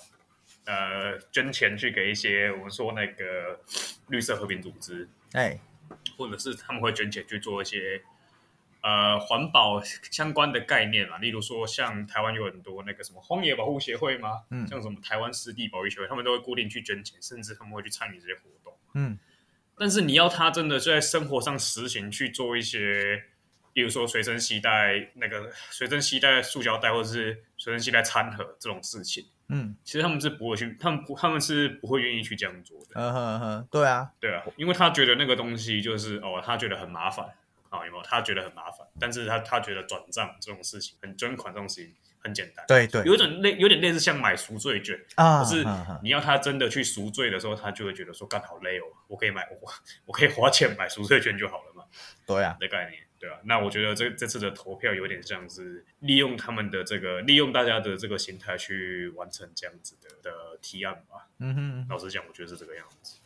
[0.65, 3.59] 呃，捐钱去给一些我们说那个
[4.07, 5.59] 绿色和平组织，哎，
[6.17, 8.01] 或者是他们会捐钱去做一些。
[8.83, 14.43] 呃，环保相关的概念啊，例如说，像台湾有很多那个什么荒野保护协会吗？
[14.51, 18.73] 嗯，像什么台湾湿地保育协会，他们都会固定去捐钱，甚至他们会去参与这些活动。
[18.95, 19.17] 嗯，
[19.77, 23.23] 但是你要他真的在生活上实行去做一些，
[23.71, 32.87] 例如说随身携带那个随身携带塑胶袋，或者是随身携带餐盒这种事情，嗯，其实他们是不会去，他们不，他们是不会愿意去这样做的。
[32.95, 37.25] 嗯哼哼，对啊，对啊，因为他觉得那个东西就是哦，他觉得很麻烦
[37.79, 38.03] 啊，有没有？
[38.03, 42.63] 他觉得很麻烦，但是他他觉得转账这种事情，很捐款这种事情很简单。
[42.67, 45.65] 对对，有点类有点类似像买赎罪券啊，可是
[46.03, 49.71] 你要他真的去赎罪的时候，他就会觉得说干好累哦，我可以买我
[50.05, 51.83] 我可以花钱买赎罪券就好了嘛。
[52.27, 53.01] 对啊，的概念。
[53.19, 61.29] 对啊，那我觉得这这次的投票有点像是利用他们的这个，利用大家的这个心态去完成这样子的的提案吧。
[61.39, 63.19] 嗯哼，老实讲，我觉得是这个样子。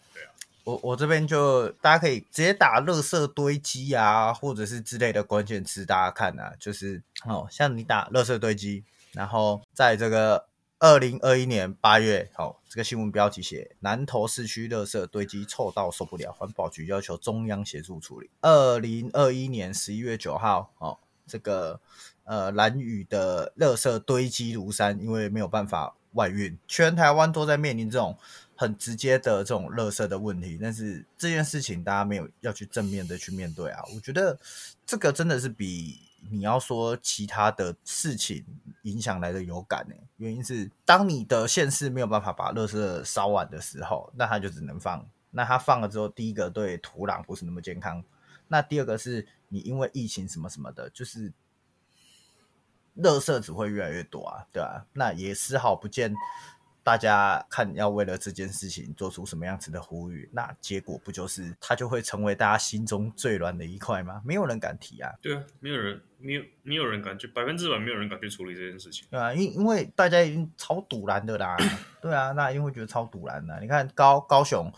[0.67, 10.45] 我我这边就大家可以直接打“垃圾堆积”啊，或者是之类的关键词，大家看啊，就是哦，像你打“垃圾堆积”，然后在这个。
[10.79, 18.29] 二零二一年八月，哦，这个新闻标题写南投市区垃圾堆积臭到受不了，环保局要求中央协助处理。
[18.41, 21.79] 二零二一年十一月九号，哦，这个
[22.25, 28.15] 呃蓝屿的垃圾堆积如山，因为没有办法外运，全台湾都在面临这种
[28.57, 30.59] 很直接的这种垃圾的问题。
[30.61, 34.37] 但是这件事情大家没有要去正面的去面对啊，我觉得
[34.85, 36.01] 这个真的是比。
[36.29, 38.43] 你要说其他的事情
[38.81, 39.95] 影响来的有感呢？
[40.17, 45.07] 原因是当你的县市没有办法把垃圾烧完的时候，那它就只能放。
[45.29, 48.03] 那它放了之后，第一个对土壤不是那么健康。
[48.47, 51.31] 那第二个是你因为疫情什么什么的，就是
[52.97, 54.87] 垃圾只会越来越多啊，对吧？
[54.93, 56.13] 那也丝毫不见。
[56.87, 64.21] 大家看，要为了这件事情做出什么样子的呼吁，那结果不就是它就会成为大家心中最软的一块吗？
[64.23, 65.11] 没有人敢提啊。
[65.21, 69.05] 对啊，没有人，没有，没有人敢去，百分之百没有人敢去处理这件事情。
[69.11, 71.57] 对啊，因因为大家已经超赌烂的啦。
[72.01, 73.59] 对啊，那一定会觉得超赌烂的。
[73.59, 74.71] 你看高高雄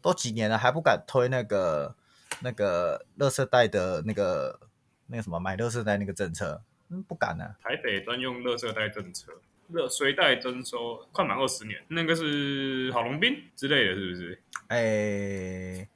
[0.00, 1.96] 都几年了，还不敢推那个
[2.42, 4.60] 那个垃圾袋的那个
[5.08, 7.56] 那个什么买垃圾袋那个政策，嗯，不敢啊。
[7.60, 9.32] 台北专用垃圾袋政策。
[9.68, 14.42] 热随袋征收快满二十年，那个是郝龙斌之类的，是不是？
[14.68, 15.88] 哎、欸，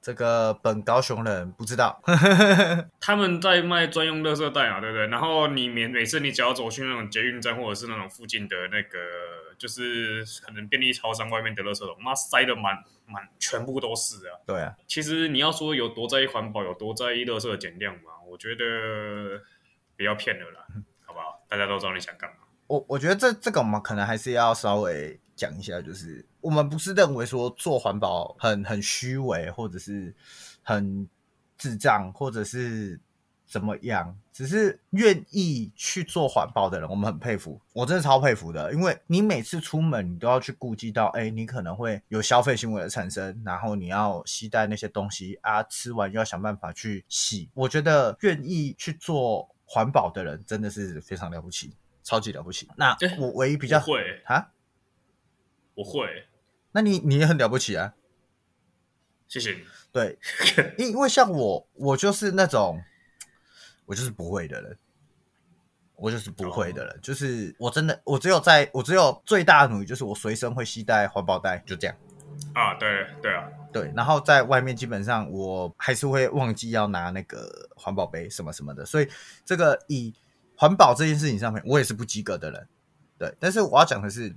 [0.00, 2.00] 这个本高雄人不知道。
[3.00, 5.06] 他们在卖专用垃圾袋啊，对不对？
[5.08, 8.98] 然后你每每次你只要走去那种捷运站，或者是那种附近的那个，
[9.58, 14.36] 就是可能便利超商外面的垃圾桶，妈塞的满满，全部都是啊。
[14.46, 14.74] 对啊。
[14.86, 18.12] 其实你要说有多在意环保，有多在意垃圾的减量嘛？
[18.26, 19.42] 我觉得
[19.96, 20.66] 不要骗了啦，
[21.06, 21.44] 好不好？
[21.48, 22.36] 大家都知道你想干嘛。
[22.68, 30.14] 我我觉得这这个我们可能还是要稍微讲一下，就是我们不是认为说做环保很很虚伪，或者是
[30.62, 31.08] 很
[31.56, 33.00] 智障，或者是
[33.46, 51.72] 怎么样，只是愿意去做环保的人，我们很佩服，我真的超佩服的，因为你每次出门，你都要去顾及到，哎，你可能会有消费行为的产生，然后你要携带那些东西啊，吃完又要想办法去洗，我觉得愿意去做环保的人真的是非常了不起。
[52.08, 52.66] 超级了不起！
[52.76, 54.48] 那我唯一比较会啊，
[55.74, 56.26] 我会。
[56.72, 57.92] 那你你也很了不起啊！
[59.26, 59.58] 谢谢你。
[59.92, 60.18] 对，
[60.78, 62.82] 因 因为像我，我就是那种，
[63.84, 64.78] 我就是不会的人，
[65.96, 71.94] 我就是不会的人，哦、就是我真的，我只有在我只有最大的努力，就是我随身会携带环保袋，就这样。
[72.54, 73.92] 啊，对对啊，对。
[73.94, 79.06] 然后在外面基本上我还是会忘记要拿那个环保杯什么什么的，所以
[79.44, 80.14] 这个以。
[80.58, 82.68] 环保这件事情上面，我也是不及格的人，
[83.16, 83.32] 对。
[83.38, 84.34] 但是我要讲的是，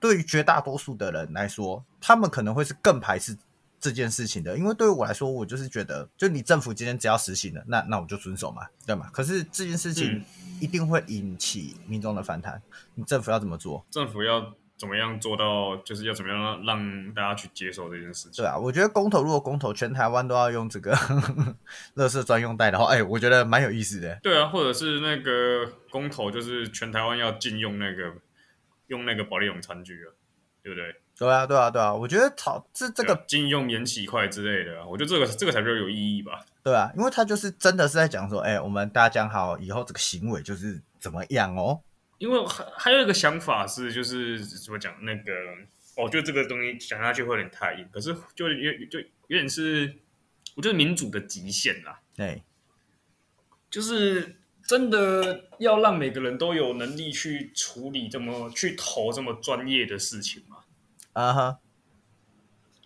[0.00, 3.36] 对于绝大多数的人来说，他们可能会是更排斥
[3.78, 4.56] 这件事情的。
[4.56, 9.10] 因为对于我来说，我就是觉得，就你政府今天只要实行了，那那我就遵守嘛，对吗？
[9.12, 10.24] 可是这件事情
[10.60, 12.60] 一定会引起民众的反弹，
[12.94, 13.84] 你政府要怎么做？
[13.90, 14.52] 政府要。
[14.80, 15.76] 怎么样做到？
[15.84, 18.42] 就是要怎么样让大家去接受这件事情？
[18.42, 20.94] 对啊，我觉得公投如果公投全台湾都要用这个
[21.96, 24.18] 垃圾专用袋的话，哎，我觉得蛮有意思的。
[24.22, 28.14] 对啊，或者是那个公投，就是全台湾要禁用那个
[28.86, 30.08] 用那个保丽龙餐具啊，
[30.62, 30.96] 对不对？
[31.18, 36.42] 对啊，对啊，对啊，我觉得炒这这个禁用免洗筷之类的，我觉得这个这个才比较有意义吧。
[36.62, 41.80] 对啊，因为他就是真的是在讲说，哎，我们大家讲好以后这个行为就是怎么样哦。
[42.20, 45.32] 因为还还有一个想法是，就是怎么讲那个，
[45.96, 49.96] 哦，就这个东西讲下去会有点太硬，可是就有就有点是，
[50.54, 52.02] 我觉得民主的极限啦。
[52.14, 52.42] 对，
[53.70, 60.58] 就是真的要让每个人都有能力去处理这么去投这么专业的事情嘛？
[61.14, 61.58] 啊哈，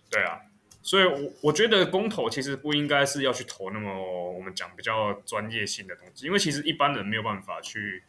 [0.09, 0.43] 对啊，
[0.81, 8.01] 所以我我觉得公投其实不应该是要去投那么我们讲比较专业性的东西，因为其实一般人没有办法去。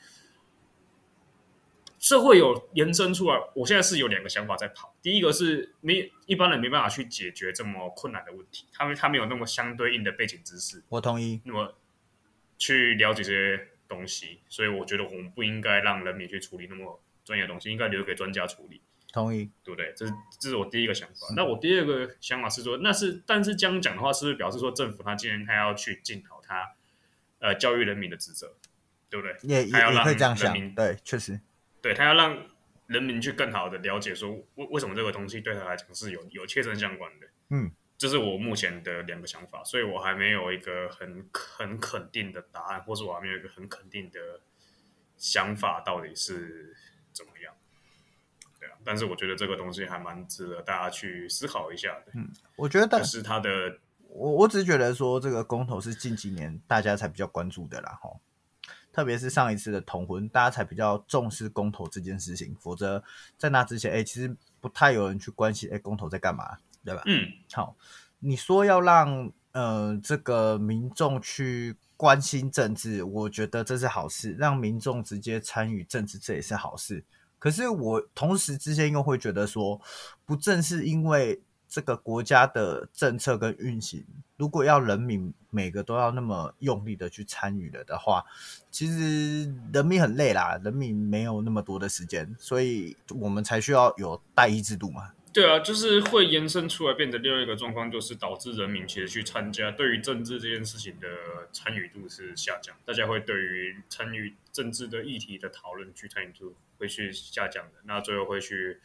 [2.07, 4.95] 社会有延伸出来，我现在是有两个想法在跑。
[5.03, 10.85] 第一个是没一般人没办法去解决这么困难的问题，他们他没有那么相对应的背景知识。
[10.89, 11.41] 我同意。
[11.45, 11.75] 那么
[12.59, 18.81] 去了解这些东西，所以我觉得我们不应该让人民去处理那么专业的东西，应该留给专家处理。
[19.13, 19.93] 同意，对不对？
[19.97, 21.35] 这是这是我第一个想法。
[21.35, 26.71] 那我第二个想法是说，那是但是这样讲的话，是不是表示说政府他今天他要去尽好他
[27.41, 28.55] 呃教育人民的职责，
[29.11, 29.37] 对不对？
[29.43, 31.41] 也也也可以这样想，对，确实，
[31.87, 32.37] 对他要让
[32.89, 37.27] 人民去更好的了解说为为什么这个东西对他来讲是有有切身相关的。
[37.51, 44.19] 嗯，这是我目前的两个想法，所以我还没有一个很很肯定的答案，或是我还没有一个很肯定的
[45.17, 46.77] 想法，到底是
[47.13, 47.55] 怎么样。
[48.59, 52.13] 对啊但是我觉得这个东西还蛮值得大家去思考一下的。
[52.17, 53.79] 嗯，我觉得但是他的，
[54.09, 58.21] 我我只是觉得说这个公投是近几年大家才比较关注的啦，吼，
[58.97, 62.57] 特别是上一次的同婚，大家才比较重视公投这件事情。
[62.59, 63.05] 否则
[63.37, 67.03] 在那之前，哎，其实不太有人去关心，哎，公投在干嘛，对吧？
[67.05, 67.77] 嗯，好，
[68.21, 77.05] 你说要让呃这个民众去关心政治，我觉得这是好事，让民众直接参与政治，这也是好事。
[77.39, 79.79] 可是我同时之间又会觉得说，
[80.25, 84.05] 不正是因为这个国家的政策跟运行，
[84.37, 88.25] 如果要人民每个都要那么用力的去参与了的话，
[88.71, 95.13] 其实人民很累啦，人民没有那么多的时间，所以我们才需要有代议制度嘛。
[95.33, 101.07] 对啊，就是会延伸出来变成另外一个状况，就是导致人民其实去参加对于政治这件事情的
[101.53, 108.81] 参与度是下降，大家会对于参与政治的议题的讨论去参与度会去下降的，那最后会去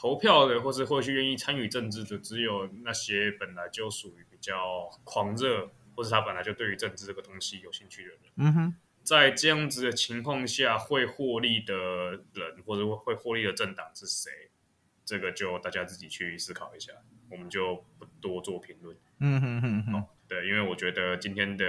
[0.00, 8.18] 投票的，或是或许愿意参与政治的，只有那些本来就属于比较狂热，或是他本来就对于政治这个东西有兴趣的人。
[8.36, 11.74] 嗯哼，在这样子的情况下，会获利的
[12.32, 14.30] 人或者会获利的政党是谁？
[15.04, 16.92] 这个就大家自己去思考一下，
[17.28, 18.96] 我们就不多做评论。
[19.18, 21.64] 嗯哼哼哼，对，因为我觉得今天的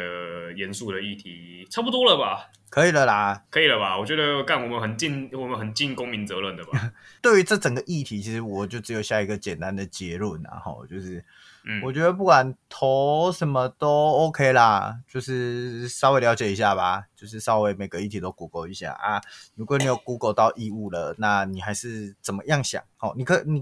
[0.55, 2.49] 严肃的议题差不多了吧？
[2.69, 3.97] 可以了啦，可以了吧？
[3.97, 6.91] 我觉得干我们很尽，我们很尽公民责任的吧？
[7.21, 11.23] 对于这整个议题，其实我就只有下一个简单的结论，然后就是。
[11.65, 19.19] 嗯，我觉得不管投什么都 OK 啦，就是稍微了解一下吧，就是稍微每个议题都 Google 一下啊。
[19.55, 22.81] 如果你有 Google 到义务了，那你还是怎么样想？
[22.99, 23.61] 哦，你可你，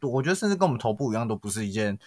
[0.00, 1.98] 我觉得甚至跟我们投部一样，都不是一件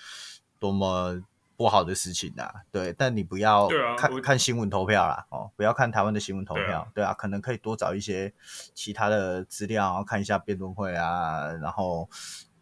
[0.60, 1.22] 多么
[1.58, 2.62] 不好的事情啊。
[2.72, 8.32] 对，但你不要看、啊、看新闻投票啦，哦，不要看台湾的新闻投票，对啊，对啊，可能可以多找一些
[8.74, 12.08] 其他的资料，然后看一下辩论会啊，然后。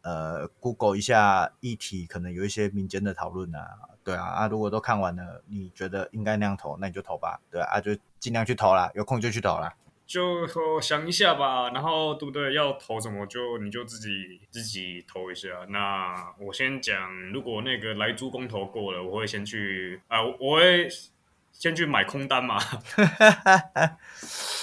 [0.07, 3.67] 呃，Google 一下议题，可能有一些民间的讨论啊，
[4.03, 7.89] 对啊，啊，如果都看完了，你觉得应该那样投，那你就投吧，对啊，啊就
[8.19, 9.73] 尽量去投啦，有空就去投啦，
[10.05, 12.53] 就说想一下吧，然后对不对？
[12.53, 15.49] 要投什么就你就自己自己投一下。
[15.69, 20.87] 那我先讲，如果那个来猪公投过了，我会先去啊，我会
[21.51, 22.57] 先去买空单嘛，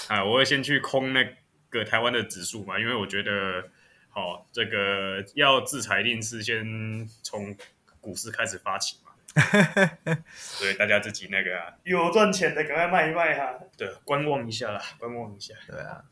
[0.09, 1.37] 啊， 我会先去空那
[1.71, 3.71] 个台湾的指数嘛，因为我觉得。
[4.15, 7.57] 好，这个要制裁，一定是先从
[7.99, 9.12] 股市开始发起嘛。
[10.35, 13.55] 所以大家自己那个啊，有赚钱的赶快卖一卖哈。
[13.77, 15.55] 对，观望一下啦，观望一下。
[15.67, 16.03] 对啊，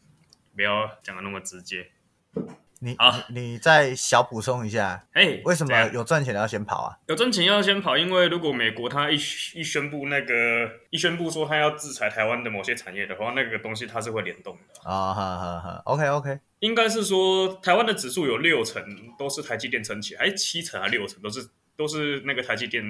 [0.54, 1.90] 不要讲的那么直接。
[2.82, 5.04] 你啊，你再小补充一下。
[5.12, 6.96] 哎，为什么有赚钱的要先跑啊？
[7.08, 14.90] 有赚钱要先跑，因为如果美国他一一宣布那个一宣布说他要制裁台湾的某些产业的话，那个东西它是会联动的。
[14.90, 16.38] 啊，哈哈哈，OK OK。
[16.60, 18.82] 应该是说，台湾的指数有六成
[19.18, 21.50] 都是台积电撑起来，还七成还六成都是
[21.80, 22.84] 都是那个台积电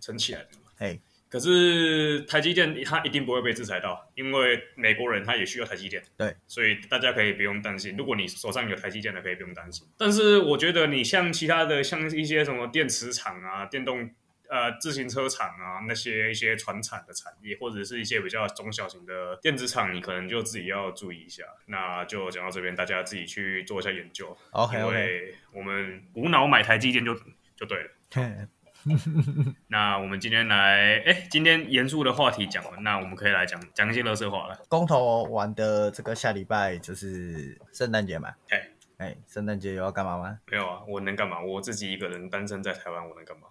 [0.00, 0.46] 撑起来的。
[0.64, 0.70] 嘛。
[0.78, 6.02] 哎，可是台积电它一定不会被制裁到，因为美国人他也需要台积电。
[6.16, 7.94] 对，所以大家可以不用担心。
[7.98, 9.86] 如果你手上有台积电的，可以不用担心。
[9.98, 14.10] 但是我觉得你像其他的，像一些什么电池厂啊、电动。
[14.52, 21.44] 呃，自行车厂啊，那些一些传产的产业，或者是一些比较中小型的电子厂，你可能就自己要注意一下。
[21.66, 24.36] 那就讲到这边，大家自己去做一下研究。
[24.50, 27.14] OK，因为我们无脑买台积电就
[27.54, 27.90] 就对了。
[29.68, 34.58] 那我们今天来，哎，今天严肃的话题讲完，那我们可以来讲讲一些乐色话了。
[34.68, 38.34] 公投玩的这个下礼拜就是圣诞节嘛？
[38.48, 40.38] 哎哎，圣诞节有要干嘛吗？
[40.50, 41.40] 没有啊，我能干嘛？
[41.40, 43.48] 我自己一个人单身在台湾，我能干嘛？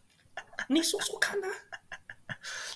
[0.68, 1.48] 你说说看啊！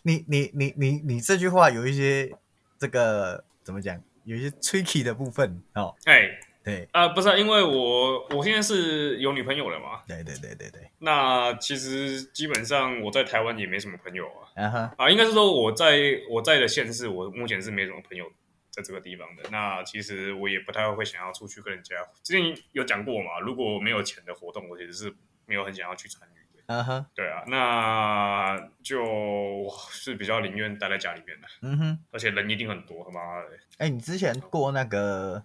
[0.02, 2.34] 你你你你你这句话有一些
[2.78, 4.02] 这个怎么讲？
[4.24, 5.94] 有一些 tricky 的部分哦。
[6.04, 10.00] 哎、欸，对啊、呃，不是、啊，因为我我现在是有女朋友了嘛。
[10.06, 10.90] 对对对对对。
[10.98, 14.62] 那其实基本上我在台湾也没什么朋友啊。
[14.62, 14.94] 啊哈。
[14.98, 15.98] 啊，应该是说我在
[16.30, 18.30] 我在的县市，我目前是没什么朋友
[18.70, 19.42] 在这个地方的。
[19.50, 21.96] 那其实我也不太会想要出去跟人家。
[22.22, 25.14] 之前有讲过嘛，如果没有钱的活动，我其实是
[25.46, 26.42] 没有很想要去参与。
[26.66, 31.48] 嗯哼，对啊，那就是比较宁愿待在家里面的。
[31.60, 33.48] 嗯哼，而且人一定很多，他妈的。
[33.78, 35.44] 哎，你之前过那个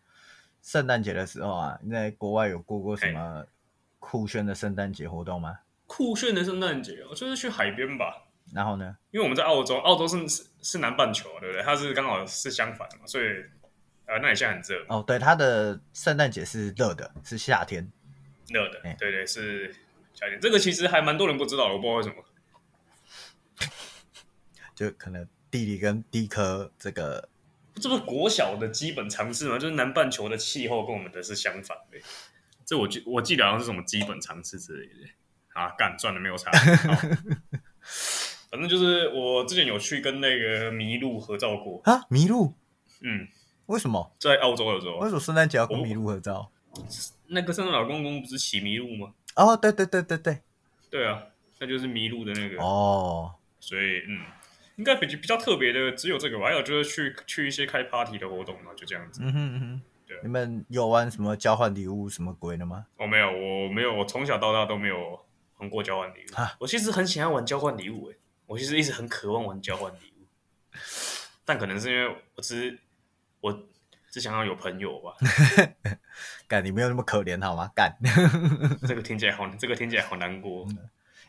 [0.67, 3.45] 圣诞节的时候啊，你在国外有过过什么
[3.99, 5.59] 酷炫的圣诞节活动吗？
[5.85, 8.27] 酷炫的圣诞节哦，就是去海边吧。
[8.53, 8.97] 然后呢？
[9.11, 11.63] 因为我们在澳洲，澳洲是是是南半球，对不对？
[11.63, 13.25] 它是刚好是相反的嘛，所以
[14.07, 14.85] 呃，那里现在很热。
[14.89, 17.89] 哦，对，它的圣诞节是热的，是夏天，
[18.49, 18.81] 热的。
[18.81, 19.73] 欸、对对，是
[20.13, 20.37] 夏天。
[20.41, 22.15] 这个其实还蛮多人不知道，我不知道为什么。
[24.75, 27.29] 就可能地理跟地科这个，
[27.79, 29.57] 这不是国小的基本常识吗？
[29.57, 31.97] 就是南半球的气候跟我们的是相反的。
[32.65, 35.09] 这我记我记得好像是什么基本常识之类的。
[35.53, 36.51] 啊，干赚了没有差。
[38.49, 42.53] 反正就是我之前有去跟那个麋鹿合照过啊，麋鹿，
[43.01, 43.27] 嗯，
[43.65, 44.97] 为什么在澳洲有时候？
[44.99, 46.51] 为什么圣诞节要跟麋鹿合照？
[47.27, 49.13] 那个圣诞老公公不是骑麋鹿吗？
[49.35, 50.41] 哦，对对对对对，
[50.89, 51.23] 对啊，
[51.59, 54.21] 那就是麋鹿的那个哦，所以嗯，
[54.77, 59.21] 应该比比较特别的只有这个吧，还有就是去去一些开 party 的活动嘛，就这样子。
[59.23, 62.85] 嗯哼嗯哼，对，你们有玩什么交换礼物什么鬼的吗？
[62.97, 65.19] 我、哦、没有，我没有，我从小到大都没有
[65.57, 66.35] 玩过交换礼物。
[66.35, 68.17] 哈我其实很喜欢玩交换礼物诶。
[68.45, 70.25] 我其实一直很渴望玩交换礼物，
[71.43, 72.79] 但可能是因为我只是
[73.41, 73.67] 我
[74.11, 75.15] 只想要有朋友吧。
[76.47, 77.69] 干，你没有那么可怜好吗？
[77.75, 77.97] 干，
[78.87, 80.67] 这个听起来好，这个听起来好难过。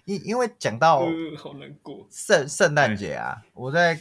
[0.09, 1.01] 因因为讲到
[1.37, 4.01] 好难过圣圣诞节啊，我在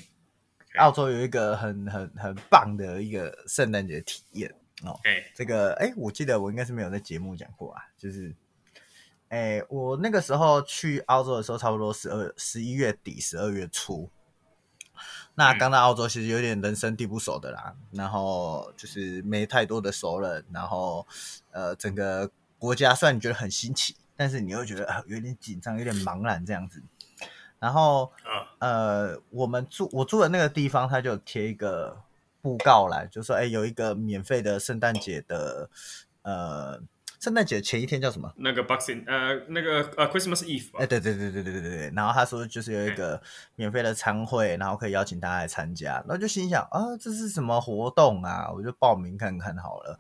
[0.78, 4.50] 澳洲有一个很很很棒的一个圣诞节体验
[4.84, 4.98] 哦。
[5.36, 8.34] 这个哎，我记得我应该是没有在节目讲过啊，就是。
[9.30, 14.10] 哎，我那个时候去澳洲的时候，差不多十二、十一月底、十二月初。
[15.36, 21.06] 那刚到澳洲，其实有点人生地不熟的啦，然后就是没太多的熟人，然后
[21.52, 26.84] 呃，整个国家虽然你觉得很新奇，但是你又觉得啊有点紧张，有点茫然这样子。
[27.60, 28.12] 然后
[28.60, 32.02] 呃，我们住我住的那个地方，他就贴一个
[32.42, 35.70] 布告来，就说哎，有一个免费的圣诞节的
[36.24, 36.82] 呃。
[37.20, 38.32] 圣诞节前一天叫什么？
[38.38, 40.70] 那个 Boxing，呃，那个呃，Christmas Eve。
[40.78, 41.92] 哎，对对对对对对对。
[41.96, 43.20] 然后他说就是有一个
[43.56, 45.94] 免费的餐会，然后可以邀请大家来参加。
[46.08, 48.52] 然后就心想啊，这是什么活动啊？
[48.54, 49.98] 我就报名看看好了。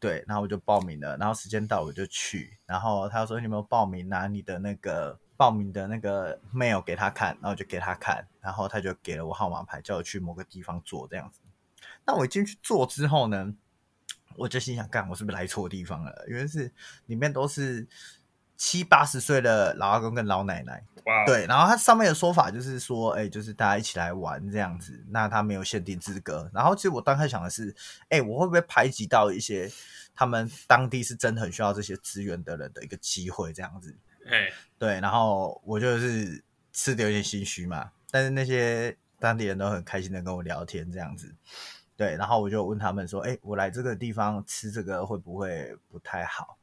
[0.00, 1.16] 对，然后我就报名了。
[1.18, 2.58] 然后时间到我就去。
[2.66, 4.08] 然后他说你有没有报名？
[4.08, 7.36] 拿你的那个报名的那个 mail 给他看。
[7.42, 8.26] 然后就给他看。
[8.40, 11.40] 然后他就给了我号码牌，叫我去某个地方坐这样子。
[12.06, 13.54] 那我进去坐之后呢？
[14.36, 16.24] 我就心想，干，我是不是来错地方了？
[16.28, 16.72] 因为是
[17.06, 17.86] 里面都是
[18.60, 20.84] 七八十岁的老阿公跟老奶奶。
[21.06, 21.24] Wow.
[21.24, 26.50] 对，然后他上面的说法就是说，哎、欸，就是大家一起来玩这样子，那他没有限定资格。
[26.52, 27.74] 然后其实我当时想的是，
[28.10, 29.72] 哎、欸，我会不会排挤到一些
[30.14, 33.96] 他们当地是真的很需要这些资源的人的一个机会这样子？
[34.26, 34.52] 哎，Hey.
[34.78, 41.34] 对，然后我就是吃的有点心虚嘛，但是那些当地人都很开心的跟我聊天这样子。
[41.96, 46.58] 对，然后我就问他们说：“哎，我来这个地方吃这个会不会不太好？”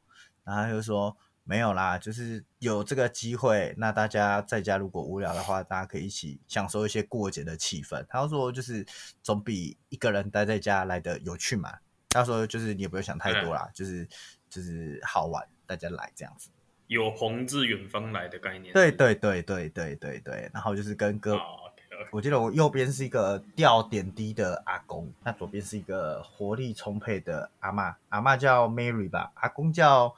[0.46, 1.16] 然后他就说
[1.48, 8.84] ：“没有啦，就是有这个机会，那大家在家如果无聊的话，大家可以一起享受一些过节的气氛。”他说：“就是
[9.22, 11.72] 总比一个人待在家来的有趣嘛。”
[12.10, 14.06] 他说：“就是你也不用想太多啦，嗯、就是
[14.50, 16.50] 就是好玩，大家来这样子，
[16.86, 21.34] 有朋自远方来的概念。”对对对对对对对，然后就是跟哥。
[21.36, 21.64] 哦
[22.12, 30.14] 我记得我右边是一个吊点滴的阿公，那左边是一个活力充沛的阿嬷，阿嬷叫 Mary 吧，阿公叫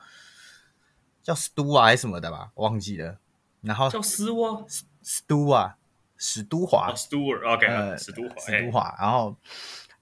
[1.23, 3.18] 叫 Stu 啊还是什么的吧，忘记了。
[3.62, 4.66] 然后叫斯沃
[5.03, 5.77] ，Stu 啊，
[6.16, 8.97] 史都华，Stu，OK，呃，史都华，史都华。
[8.99, 9.37] 然后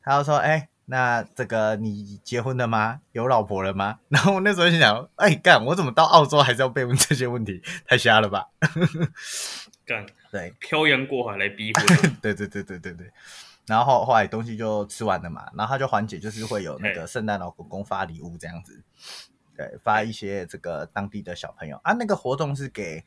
[0.03, 3.01] 他就说：“哎、欸，那这个你结婚了吗？
[3.13, 7.61] 有老婆了吗？” 然后我那时候就想：“哎、欸，干，我怎么到澳洲还是要被问这些问题？
[7.87, 8.49] 太瞎了吧！”
[9.85, 10.07] 干。
[10.31, 11.87] 对，漂洋过海来逼婚。
[12.21, 13.11] 对对对对对对，
[13.67, 18.83] 然后后来东西就吃完了嘛，然后他就缓解，就是会有那个圣诞老公公发礼物这样子，
[19.59, 23.05] 对，发一些这个当地的小朋友啊，那个活动是给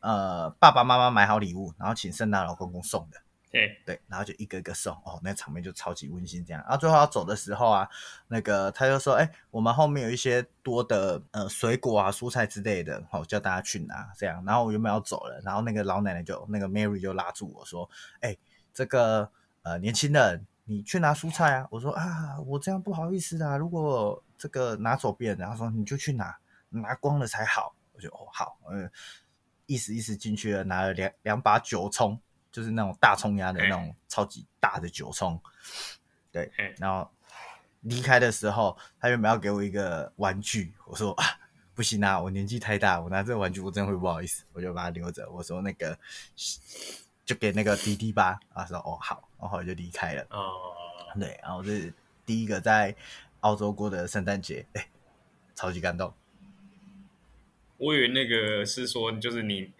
[0.00, 3.18] 呃爸爸妈妈买好礼物，然后请圣诞老公公送的。
[3.52, 6.62] 对对，然后就一个一个送哦，那场面就超级温馨这样。
[6.62, 7.86] 然后最后要走的时候啊，
[8.28, 17.86] 那个他就说：“哎，我们后面有一些多的呃水果啊、蔬菜之类的，好、哦、叫大家去拿。”这样，然后我原本要走了，然后那个老奶奶就那个 Mary 就拉住我说
[18.22, 18.34] ：“哎，
[18.72, 19.30] 这个
[19.64, 26.36] 呃年轻人，你去拿蔬菜啊。”我说：“啊，我这样不好意思啊，如果这个拿走变，然后说你就去拿，
[26.68, 28.90] 拿光了才好。”我就哦好，嗯，
[29.66, 32.20] 意思意思进去了，拿了两两把九葱。
[32.50, 35.40] 就是那种大葱鸭的那种超级大的九葱，
[36.30, 37.10] 对，然后
[37.80, 41.24] 离开的时候，他原本要给我一个玩具，我说啊，
[41.74, 44.20] 不行啊，我年纪太大，我拿这个玩具我真的会不好。
[44.20, 45.26] 意思，我就把它留着。
[45.30, 45.98] 我说那个
[47.24, 50.26] 就给那个弟弟吧，他说哦好，然后后来就离开了。
[50.28, 50.52] 哦，
[51.18, 51.94] 对，然后这是
[52.26, 52.94] 第一个在
[53.42, 54.88] 澳洲过的圣诞节， 哎，
[55.54, 56.12] 超级感动。
[57.76, 59.70] 我以为那个是说，就是你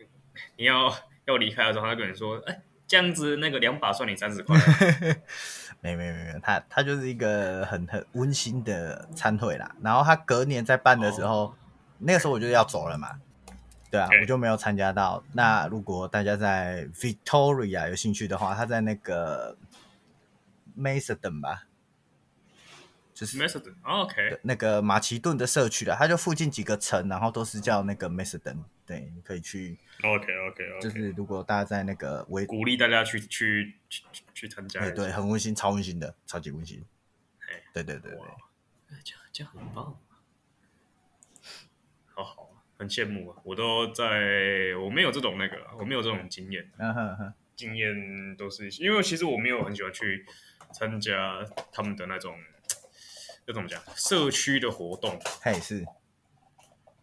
[0.57, 0.95] 你要
[1.25, 4.57] 要离开的时候，他跟你说，哎，这样子那个两把算你三十块。
[5.81, 9.75] 没没没没，他他就是一个很很温馨的餐会啦。
[9.83, 11.55] 然后他隔年在办的时候，哦、
[11.99, 13.21] 那个时候我就要走了嘛。
[13.91, 15.23] 对啊，我就没有参加到。
[15.33, 19.57] 那如果大家在 Victoria 有兴趣的话，他在那个
[20.79, 21.65] Macedon 吧，
[23.23, 28.57] 就是 Macedon，OK，那个马其顿的社区的，它就附近几个城，然后都是叫那个 Macedon。
[28.85, 29.79] 对，你可以去。
[30.03, 34.03] OK，OK，OK，就是如果大家在那个维，鼓励大家去去去
[34.35, 34.81] 去参加。
[34.81, 36.85] 对对，很温馨，超温馨的，超级温馨。
[37.73, 38.21] 对对对对，
[39.05, 39.97] 这样这样很棒。
[42.15, 42.49] 好好。
[42.77, 43.37] 很羡慕啊！
[43.45, 46.69] 我都在，我没有这种那个，我没有这种经验。
[47.55, 50.27] 经验都是因为其实我没有很喜欢去
[50.73, 52.37] 参加他们的那种，
[53.47, 55.19] 要怎么讲，社区的活动。
[55.41, 55.85] 嘿，是。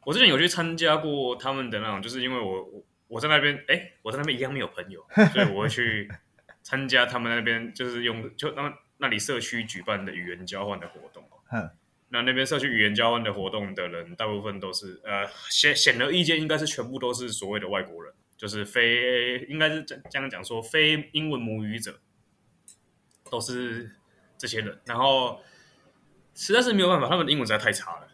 [0.06, 6.10] 我之前有去参加过他们的那种，就是因为我我在那边，哎、欸，我在那边一样没有朋友，所以我会去
[6.64, 11.24] 参加他们那边，就是用就那那里社区举办的语言交换的活动。
[11.48, 11.70] 哼。
[12.12, 22.00] 那那边社区语言交换的活动的人，大部分都是呃显显而易见，应该是全部都是所谓的外国人，就是非应该是这这样讲说非英文母语者，
[23.30, 23.92] 都是
[24.40, 24.80] 这些人。
[24.86, 25.40] 然后
[26.40, 28.08] 实在是没有办法，他们的英文实在太差了，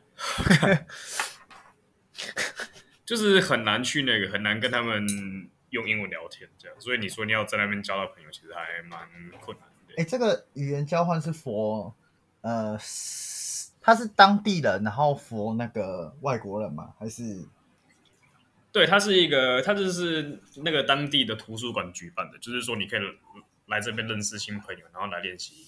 [3.06, 5.08] 就是很难去那个很难跟他们
[5.70, 6.76] 用英文聊天这样。
[6.82, 9.00] 所以你说你要在那边交到朋友，其实还蛮
[9.40, 9.94] 困难的。
[9.98, 11.94] 哎，这个语言交换是 for
[12.42, 12.78] 呃。
[13.88, 16.96] 他是当地人，然后佛那个外国人吗？
[16.98, 17.46] 还是？
[18.72, 23.00] 对，他是一个，他就是那个当地的图书馆举办的，就是说你可以
[23.68, 25.68] 来这边认识新朋友，然后来练习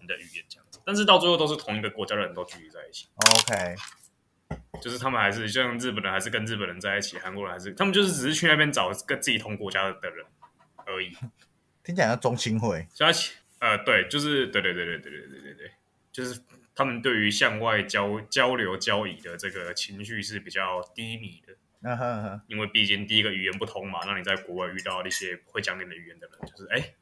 [0.00, 0.65] 你的语言这样子。
[0.86, 3.08] 但是到最后都是同一个国家的人都聚集在一起。
[3.18, 3.74] OK，
[4.80, 10.24] 就是他们还是像日本人，还是跟日本人在一起；韩国人还是他们就是只是去那边找跟自己同国家的人
[10.86, 11.10] 而已。
[11.82, 12.86] 听起来像中青会。
[12.94, 15.70] 加起呃，对，就是对对对对对对对对对，
[16.12, 16.40] 就是。
[16.78, 26.92] 他们对于向外交交流交易的这个情绪是比较低迷的，啊哈哈，因为毕竟第一个语言不通嘛，那你在国外遇到那些会讲你的语言的人，就是哎，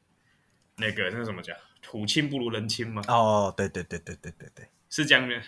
[0.77, 3.03] 那个那怎么讲，土亲不如人亲吗？
[3.07, 5.39] 哦，对对对对对对对，是这样的，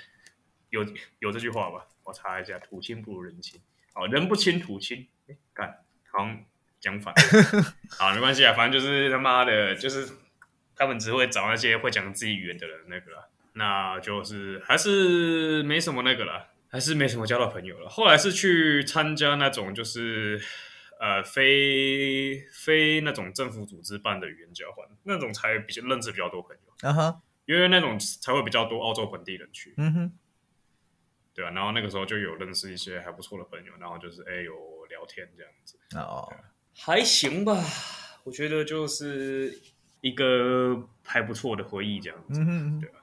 [0.70, 0.86] 有
[1.18, 1.88] 有这句话吧？
[2.04, 3.60] 我查一下，土亲不如人亲，
[3.96, 5.80] 哦，人不亲土亲，哎，看，
[6.12, 6.46] 好像
[6.80, 7.12] 讲反，
[7.98, 10.08] 好，没关系啊，反正就是他妈的，就是
[10.76, 13.30] 他们只会找那些会讲自己语言的人那个了。
[13.54, 17.90] 那就是还是没什么那个了，还是没什么交到朋友了。
[17.90, 20.40] 后来是去参加那种就是
[21.00, 26.90] 呃非非那种政府组织办的语言交换，那种才比较认识比较多朋友。
[26.90, 29.74] 啊哈，因为那种才会比较多澳洲本地人去。
[29.78, 30.12] 嗯哼，
[31.34, 35.78] 对啊，然后那个时候就有认识一些还不错的朋友，然后就是哎有聊天这样子。
[35.96, 36.32] 哦，
[36.76, 37.64] 还行吧，
[38.24, 39.58] 我觉得就是
[40.02, 42.40] 一个还不错的回忆这样子。
[42.40, 42.96] 嗯哼，对啊。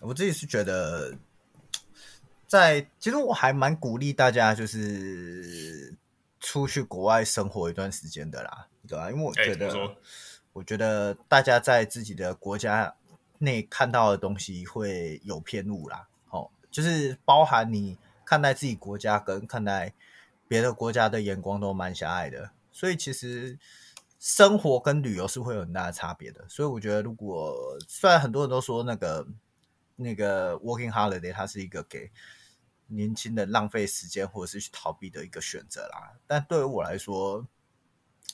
[0.00, 1.16] 我自己是觉得，
[2.46, 5.94] 在其实我还蛮鼓励大家，就是
[6.44, 9.10] 出去国外生活一段时间的啦，对吧？
[9.10, 9.96] 因为我觉得，欸、
[10.52, 12.94] 我觉得大家在自己的国家
[13.38, 16.06] 内看到的东西会有偏误啦。
[16.28, 19.94] 哦，就是包含你看待自己国家跟看待
[20.46, 23.58] 别的国家的眼光都蛮狭隘的，所以其实
[24.20, 26.44] 生活跟旅游是会有很大的差别的。
[26.48, 29.26] 所以我觉得，如果虽然很多人都说那个。
[29.96, 32.10] 那个 working holiday 它是一个给
[32.88, 36.12] 年轻人浪费时间或者是去逃避的一个选择啦。
[36.26, 37.46] 但对于我来说，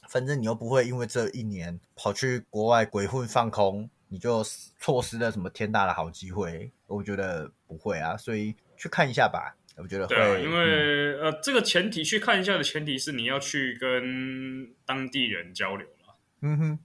[0.09, 4.45] 反正你又不会因为这一年跑去国外鬼混放空，你就
[4.79, 6.73] 错失了什么天大的好机会。
[6.87, 9.57] 我觉得不会啊，所以去看一下吧。
[9.77, 16.17] 我觉得会，对啊，因为、嗯、呃，这个前提去看一下的前提是你要去跟当地人交流了。
[16.41, 16.79] 嗯哼。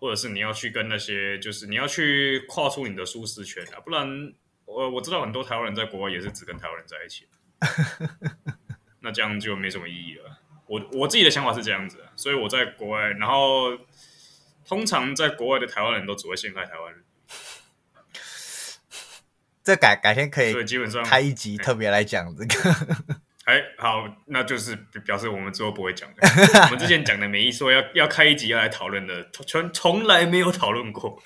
[0.00, 4.32] 或者是你要去跟那些，就是你要去跨出你的舒适圈啊，不然
[4.70, 7.26] 我我知道很多台湾人在国外也是只跟台湾人在一起，
[9.00, 10.38] 那这样就没什么意义了。
[10.66, 13.76] 我我自己的想法是这样子，所以我在国外，然后
[14.64, 17.02] 通常在国外的台湾人都只会陷害台湾人。
[19.64, 22.76] 这改改天可以，对，基本上开一集特别来讲这个。
[23.44, 26.22] 哎，好，那就是表示我们之后不会讲的。
[26.66, 31.20] 我们之前讲的每一说要要开一集要来讨论的，从从来没有讨论过。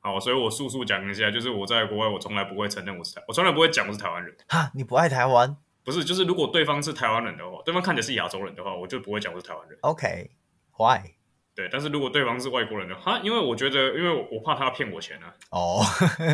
[0.00, 4.34] 好，所以我速速讲一下，就是我在国外，我从来不会承认我是台，我从来不会讲我是台湾人。
[4.48, 5.56] 哈，你不爱台湾？
[5.84, 9.78] 不是，就是如果对方是台湾人的话，对方看起来是亚洲人的话，我就不会讲我是台湾人。
[9.82, 11.12] OK，Why？
[11.54, 15.34] 对，但是如果对方是外国人的话，因为我觉得，因为我怕他骗我钱啊。
[15.50, 15.82] 哦。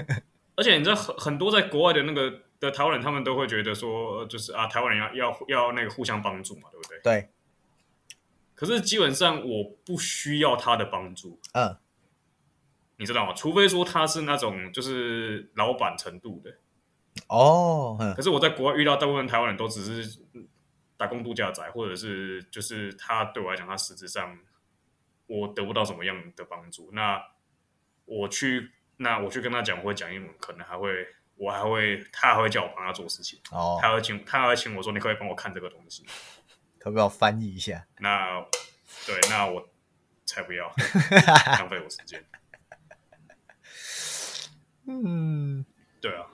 [0.56, 6.98] 而且你知道很很多在国外的那个的台湾人，他们都会觉得说，就是啊，台湾人要要要那个互相帮助嘛，对不对？
[7.02, 7.28] 对。
[8.54, 11.76] 可是基本上我不需要他的帮助，嗯，
[12.98, 13.32] 你知道吗？
[13.34, 16.50] 除非说他是那种就是老板程度的，
[17.28, 20.20] 哦，嗯、可是我在国外遇到大部分台湾人都只是
[20.96, 24.38] 打工度假仔，或者是就是他对我来讲，他实质上
[25.26, 26.90] 我得不到什么样的帮助。
[26.92, 27.22] 那
[28.06, 36.06] 我去，那我去跟他讲，我会讲英文，可能还会，我还会，他还会叫我帮他做事情，哦，他会请，他还会请我说，你可以帮我看这个东西。
[36.78, 37.84] 可不可以翻译一下？
[37.98, 38.40] 那
[39.06, 39.68] 对，那我
[40.24, 40.72] 才不要
[41.58, 42.24] 浪费我时间。
[44.86, 45.64] 嗯，
[46.00, 46.26] 对啊，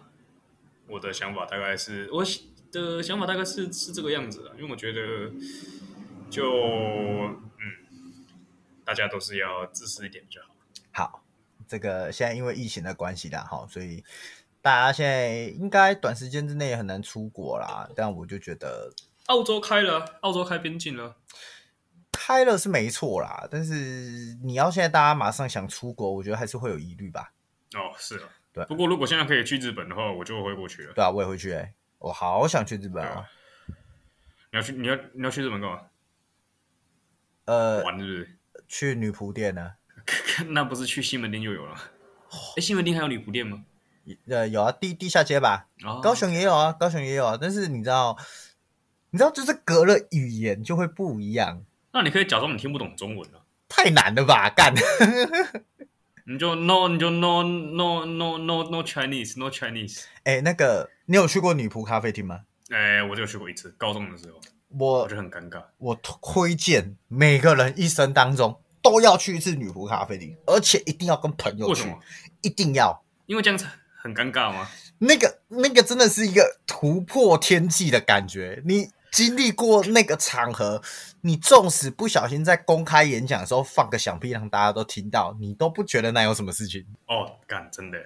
[0.86, 2.24] 我的想法大概是，我
[2.70, 5.32] 的想法大概是是这个样子的，因为我觉得
[6.30, 8.24] 就嗯，
[8.84, 10.48] 大家都是要自私一点比较好。
[10.92, 11.24] 好，
[11.66, 14.04] 这个现在因为疫情的关系啦，哈，所以
[14.60, 17.88] 大家现在应该短时间之内也很难出国啦。
[17.96, 18.92] 但我就觉得。
[19.26, 21.16] 澳洲开了，澳洲开边境了，
[22.10, 27.32] 开了是没错啦，但是你要现在大家马上想出国，我觉得还是会有疑虑吧。
[27.74, 28.64] 哦，是啊，对。
[28.66, 30.92] 不过如果现在可以去日本的话，我就会过去了。
[30.94, 33.24] 对啊，我也会去哎、欸，我好想去日本啊！
[34.50, 35.80] 你要去，你要你要去日本干嘛？
[37.46, 38.38] 呃，玩是不是？
[38.68, 39.72] 去女仆店呢？
[40.48, 41.74] 那不是去西门町就有了？
[42.56, 43.64] 哎，西门町还有女仆店吗？
[44.28, 45.68] 呃，有啊，地地下街吧。
[45.84, 46.00] 哦。
[46.02, 48.16] 高雄也有啊，高雄也有啊，但是你知道。
[49.14, 51.62] 你知道，就是隔了语言就会不一样。
[51.92, 53.44] 那你可以假装你听不懂中文了。
[53.68, 54.72] 太难了吧，干！
[56.24, 60.04] 你就 no，你就 no no no no no Chinese no Chinese。
[60.24, 62.40] 哎，那个，你有去过女仆咖啡厅吗？
[62.70, 64.40] 哎，我就去过一次，高中的时候。
[64.78, 65.62] 我我觉得很尴尬。
[65.78, 71.82] 我推荐每个人一生当中都要去一次女仆咖啡厅，而且一定要跟朋友去。
[71.82, 71.98] 为什么？
[72.42, 73.04] 一定要。
[73.26, 73.66] 因为这样子
[74.00, 74.68] 很尴尬吗？
[74.98, 78.88] 那个那个真的是一个突破天际的感觉，你。
[79.12, 80.82] 经历过那个场合，
[81.20, 87.36] 你纵使不小心在公开演讲的时候放个响屁让大家都听到，你都不觉得那有什么事情哦？
[87.46, 87.98] 干，真的？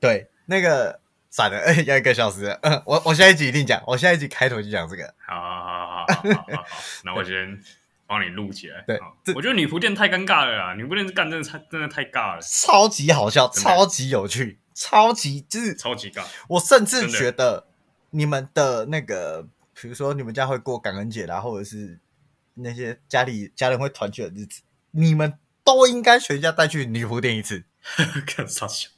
[0.00, 0.98] 对，那个
[1.30, 5.14] 算了，要一个小时了，嗯，我我下一集一定讲，我下一集开头就讲这个。
[5.26, 6.66] 好好好好好好好，
[7.04, 7.62] 那我先
[8.06, 8.82] 帮你录起来。
[8.86, 8.98] 对，
[9.34, 16.22] 我觉得女仆店太尴尬了啦，女仆店干真的太真的太尬了，超级好笑，超级有趣，超级就是超级尬。
[16.48, 17.66] 我甚至觉得
[18.08, 19.46] 你们的那个。
[19.80, 21.98] 比如说你们家会过感恩节啦，或者是
[22.54, 24.62] 那些家里家人会团聚的日子，
[24.92, 27.64] 你们都应该全家带去女仆店一次。
[28.26, 28.88] 看啥笑？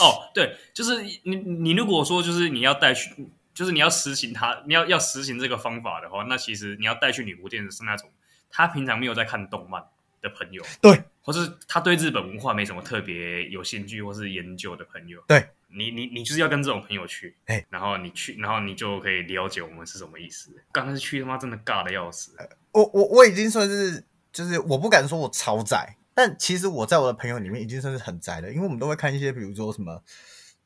[0.00, 8.10] 哦，对，就是你你如果说就是你要带去，就是你要实行它，你要要实行这个方法的话，那其实你要带去女仆店的是那种
[8.50, 9.84] 他平常没有在看动漫
[10.22, 15.48] 的朋友，对，或是他对日本文化没什么特别有兴趣或是研究的朋友，对。
[15.70, 20.50] 你你你就是要跟这种朋友去，哎、欸，然后你去，然后你就可以了解我们是什么意思。
[20.72, 22.32] 刚才去他妈真的尬的要死。
[22.72, 24.02] 我我我已经算是，
[24.32, 30.02] 就是我不敢说我超宅，但其实我在我的朋友里面已经算是很宅了，因为我们都会看一些，比如说什么，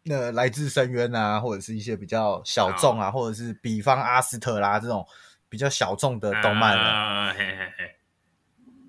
[0.05, 5.05] 那个、来自深渊啊，或者是一些比较小众啊，或者是比方阿斯特拉这种
[5.49, 7.35] 比较小众的动漫了、啊。
[7.37, 7.97] 嘿嘿嘿，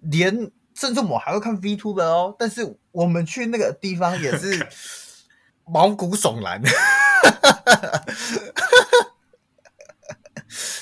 [0.01, 4.67] 连甚至我还会看 VTuber 哦，但是我们去那个地方也是。
[5.65, 6.61] 毛骨悚然，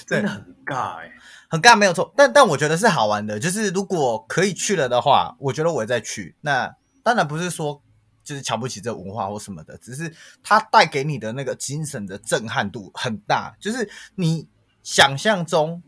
[0.07, 1.11] 真的很尬哎、欸，
[1.49, 6.35] 很尬没有错，但但我觉得是好玩的，就是如果可以去了的话，我觉得我也再去。
[6.41, 7.81] 那当然不是说
[8.23, 10.13] 就是瞧不起这文化或什么的，只是
[10.43, 14.47] 它带给你的那个精神的震撼度很大，就是你
[14.83, 15.81] 想象中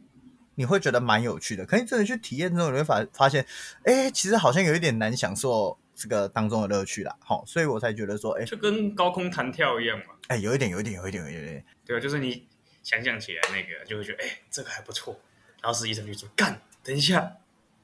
[0.56, 3.46] 你会觉得蛮有趣的，可是真的去体验之后，你会发发现，
[3.86, 5.78] 哎，其实好像有一点难享受。
[5.96, 12.48] 这个当中的乐趣啦，好，所以我才觉得说，哎，就跟高空弹跳一样嘛，哎，有一点，有一点，有一点，有一点，对啊，就是你
[12.82, 15.20] 想象起来那个，就会觉得，哎，这个还不错，
[15.62, 17.38] 然后实际上就说，干，等一下，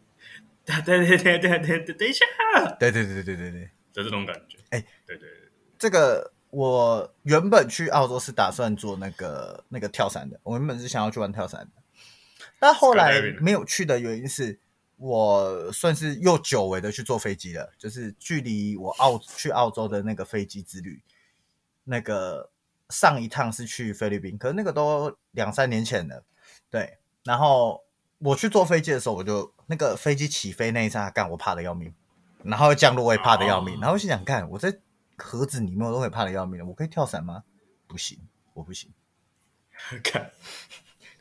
[0.65, 2.25] 对对对对对对，等一下，
[2.79, 3.51] 对对对对对对。
[3.51, 11.81] 对，就这种感觉，哎，对对对，这个我原本去澳洲是打算做那个那个跳伞的，我原本是想要去玩跳伞的，
[12.59, 14.59] 但后来没有去的原因是。
[15.01, 21.01] 我算是又久违的去坐飞机了，就是距离我澳去澳洲的那个飞机之旅，
[21.85, 22.51] 那个
[22.89, 26.25] 上一趟是去菲律宾，可是那个都两三年前了。
[26.69, 27.81] 对，然后
[28.17, 31.93] 我去坐飞机的时候，我就那个飞机起飞那一刹那，干我怕的要命，
[32.43, 34.77] 然后降落我也怕的要命，然后我心想，看我在
[35.15, 37.45] 盒子里面我都会怕的要命，我可以跳伞吗？
[37.87, 38.19] 不行，
[38.53, 38.91] 我不行。
[40.03, 40.29] 看，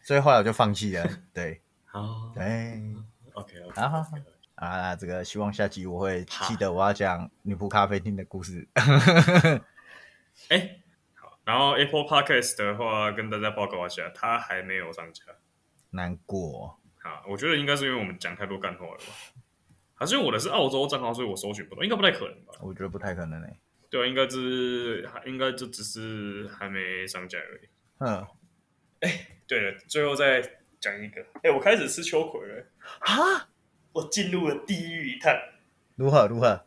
[0.03, 1.09] 所以后来我就放弃了。
[1.33, 2.83] 对，好，对。
[3.39, 4.11] OK，好好好
[4.57, 8.66] 啊，这个希望下集我会记得我要讲女仆咖啡厅的故事。
[10.49, 10.80] 哎，
[11.14, 15.22] 好，然后 Apple Podcast 的话，跟大家报告一下，它还没有上架，
[15.91, 16.80] 难过。
[17.01, 19.05] 好，我觉得应该是因为我们讲太多干货了吧？
[19.95, 22.55] 还是因为我的是澳洲账号，所以我搜寻不到，应该不太可能吧？
[22.61, 23.61] 我觉得不太可能诶、欸。
[23.89, 27.68] 对啊，应该只应该就只是还没上架而已。
[27.99, 28.26] 嗯，
[29.01, 32.64] 哎，对了，最后再讲一个，哎，我开始吃秋葵了
[33.01, 33.49] 啊！
[33.93, 35.35] 我进入了地狱一趟，
[35.97, 36.66] 如何如何？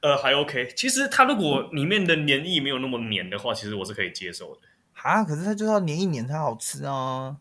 [0.00, 0.72] 呃，还 OK。
[0.76, 4.62] 其实它如果里面的黏液没有那么黏的话，其实我是可以接受的。
[5.02, 7.36] 啊，可是它就要黏一黏才好吃啊！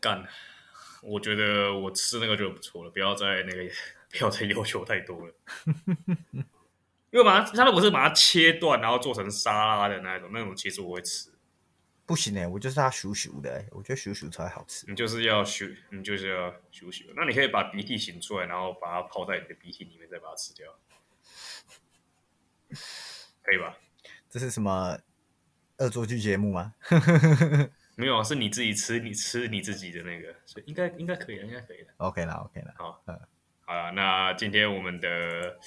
[0.00, 0.24] 干，
[1.02, 3.62] 我觉得我吃那个就不错了，不要再那个，
[4.10, 5.34] 不要再要求太多了。
[7.10, 11.30] 因为把它，它如果是把它切断，然后做成沙拉的那种，那种其实我会吃。
[12.06, 14.86] 不行哎、欸，我就是它咻咻的，我觉得咻咻才好吃。
[14.88, 17.04] 你就是要咻，你就是要咻咻。
[17.16, 20.78] 那你可以把鼻涕擤出来，然后把它泡在你的鼻涕里面，再把它吃掉，
[23.42, 23.76] 可以吧？
[24.30, 24.96] 这是什么
[25.78, 26.74] 恶作剧节目吗？
[27.96, 31.92] 没有，是你自己吃，你吃你自己的那个，所以应该应该可以了，应该可以了。
[31.96, 32.74] OK 了，OK 了。
[32.76, 33.20] 好，嗯，
[33.62, 35.58] 好了，那今天我们的。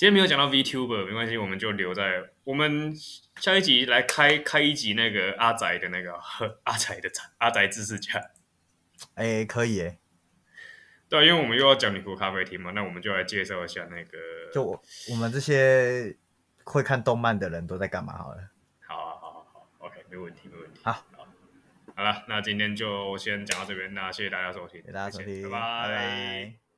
[0.00, 2.90] 今天没有讲到 VTuber，没关系，我们就留在我们
[3.36, 6.14] 下一集来开开一集那个阿宅的那个
[6.64, 8.18] 阿宅的阿宅知识家。
[9.12, 9.98] 哎、欸，可以哎。
[11.10, 14.18] 对，因为我们又要讲女仆咖啡厅嘛，那我们就来介绍一下那个。
[14.54, 16.16] 就我，我们这些
[16.64, 18.16] 会看动漫的人都在干嘛？
[18.16, 18.38] 好了。
[18.88, 20.80] 好啊，好好好，OK，没问题，没问题。
[20.82, 21.28] 好，好，
[21.94, 25.60] 好了，那今天就先讲到这边，那谢谢大家收听，谢谢大家收听，拜拜。
[25.60, 26.69] 拜拜。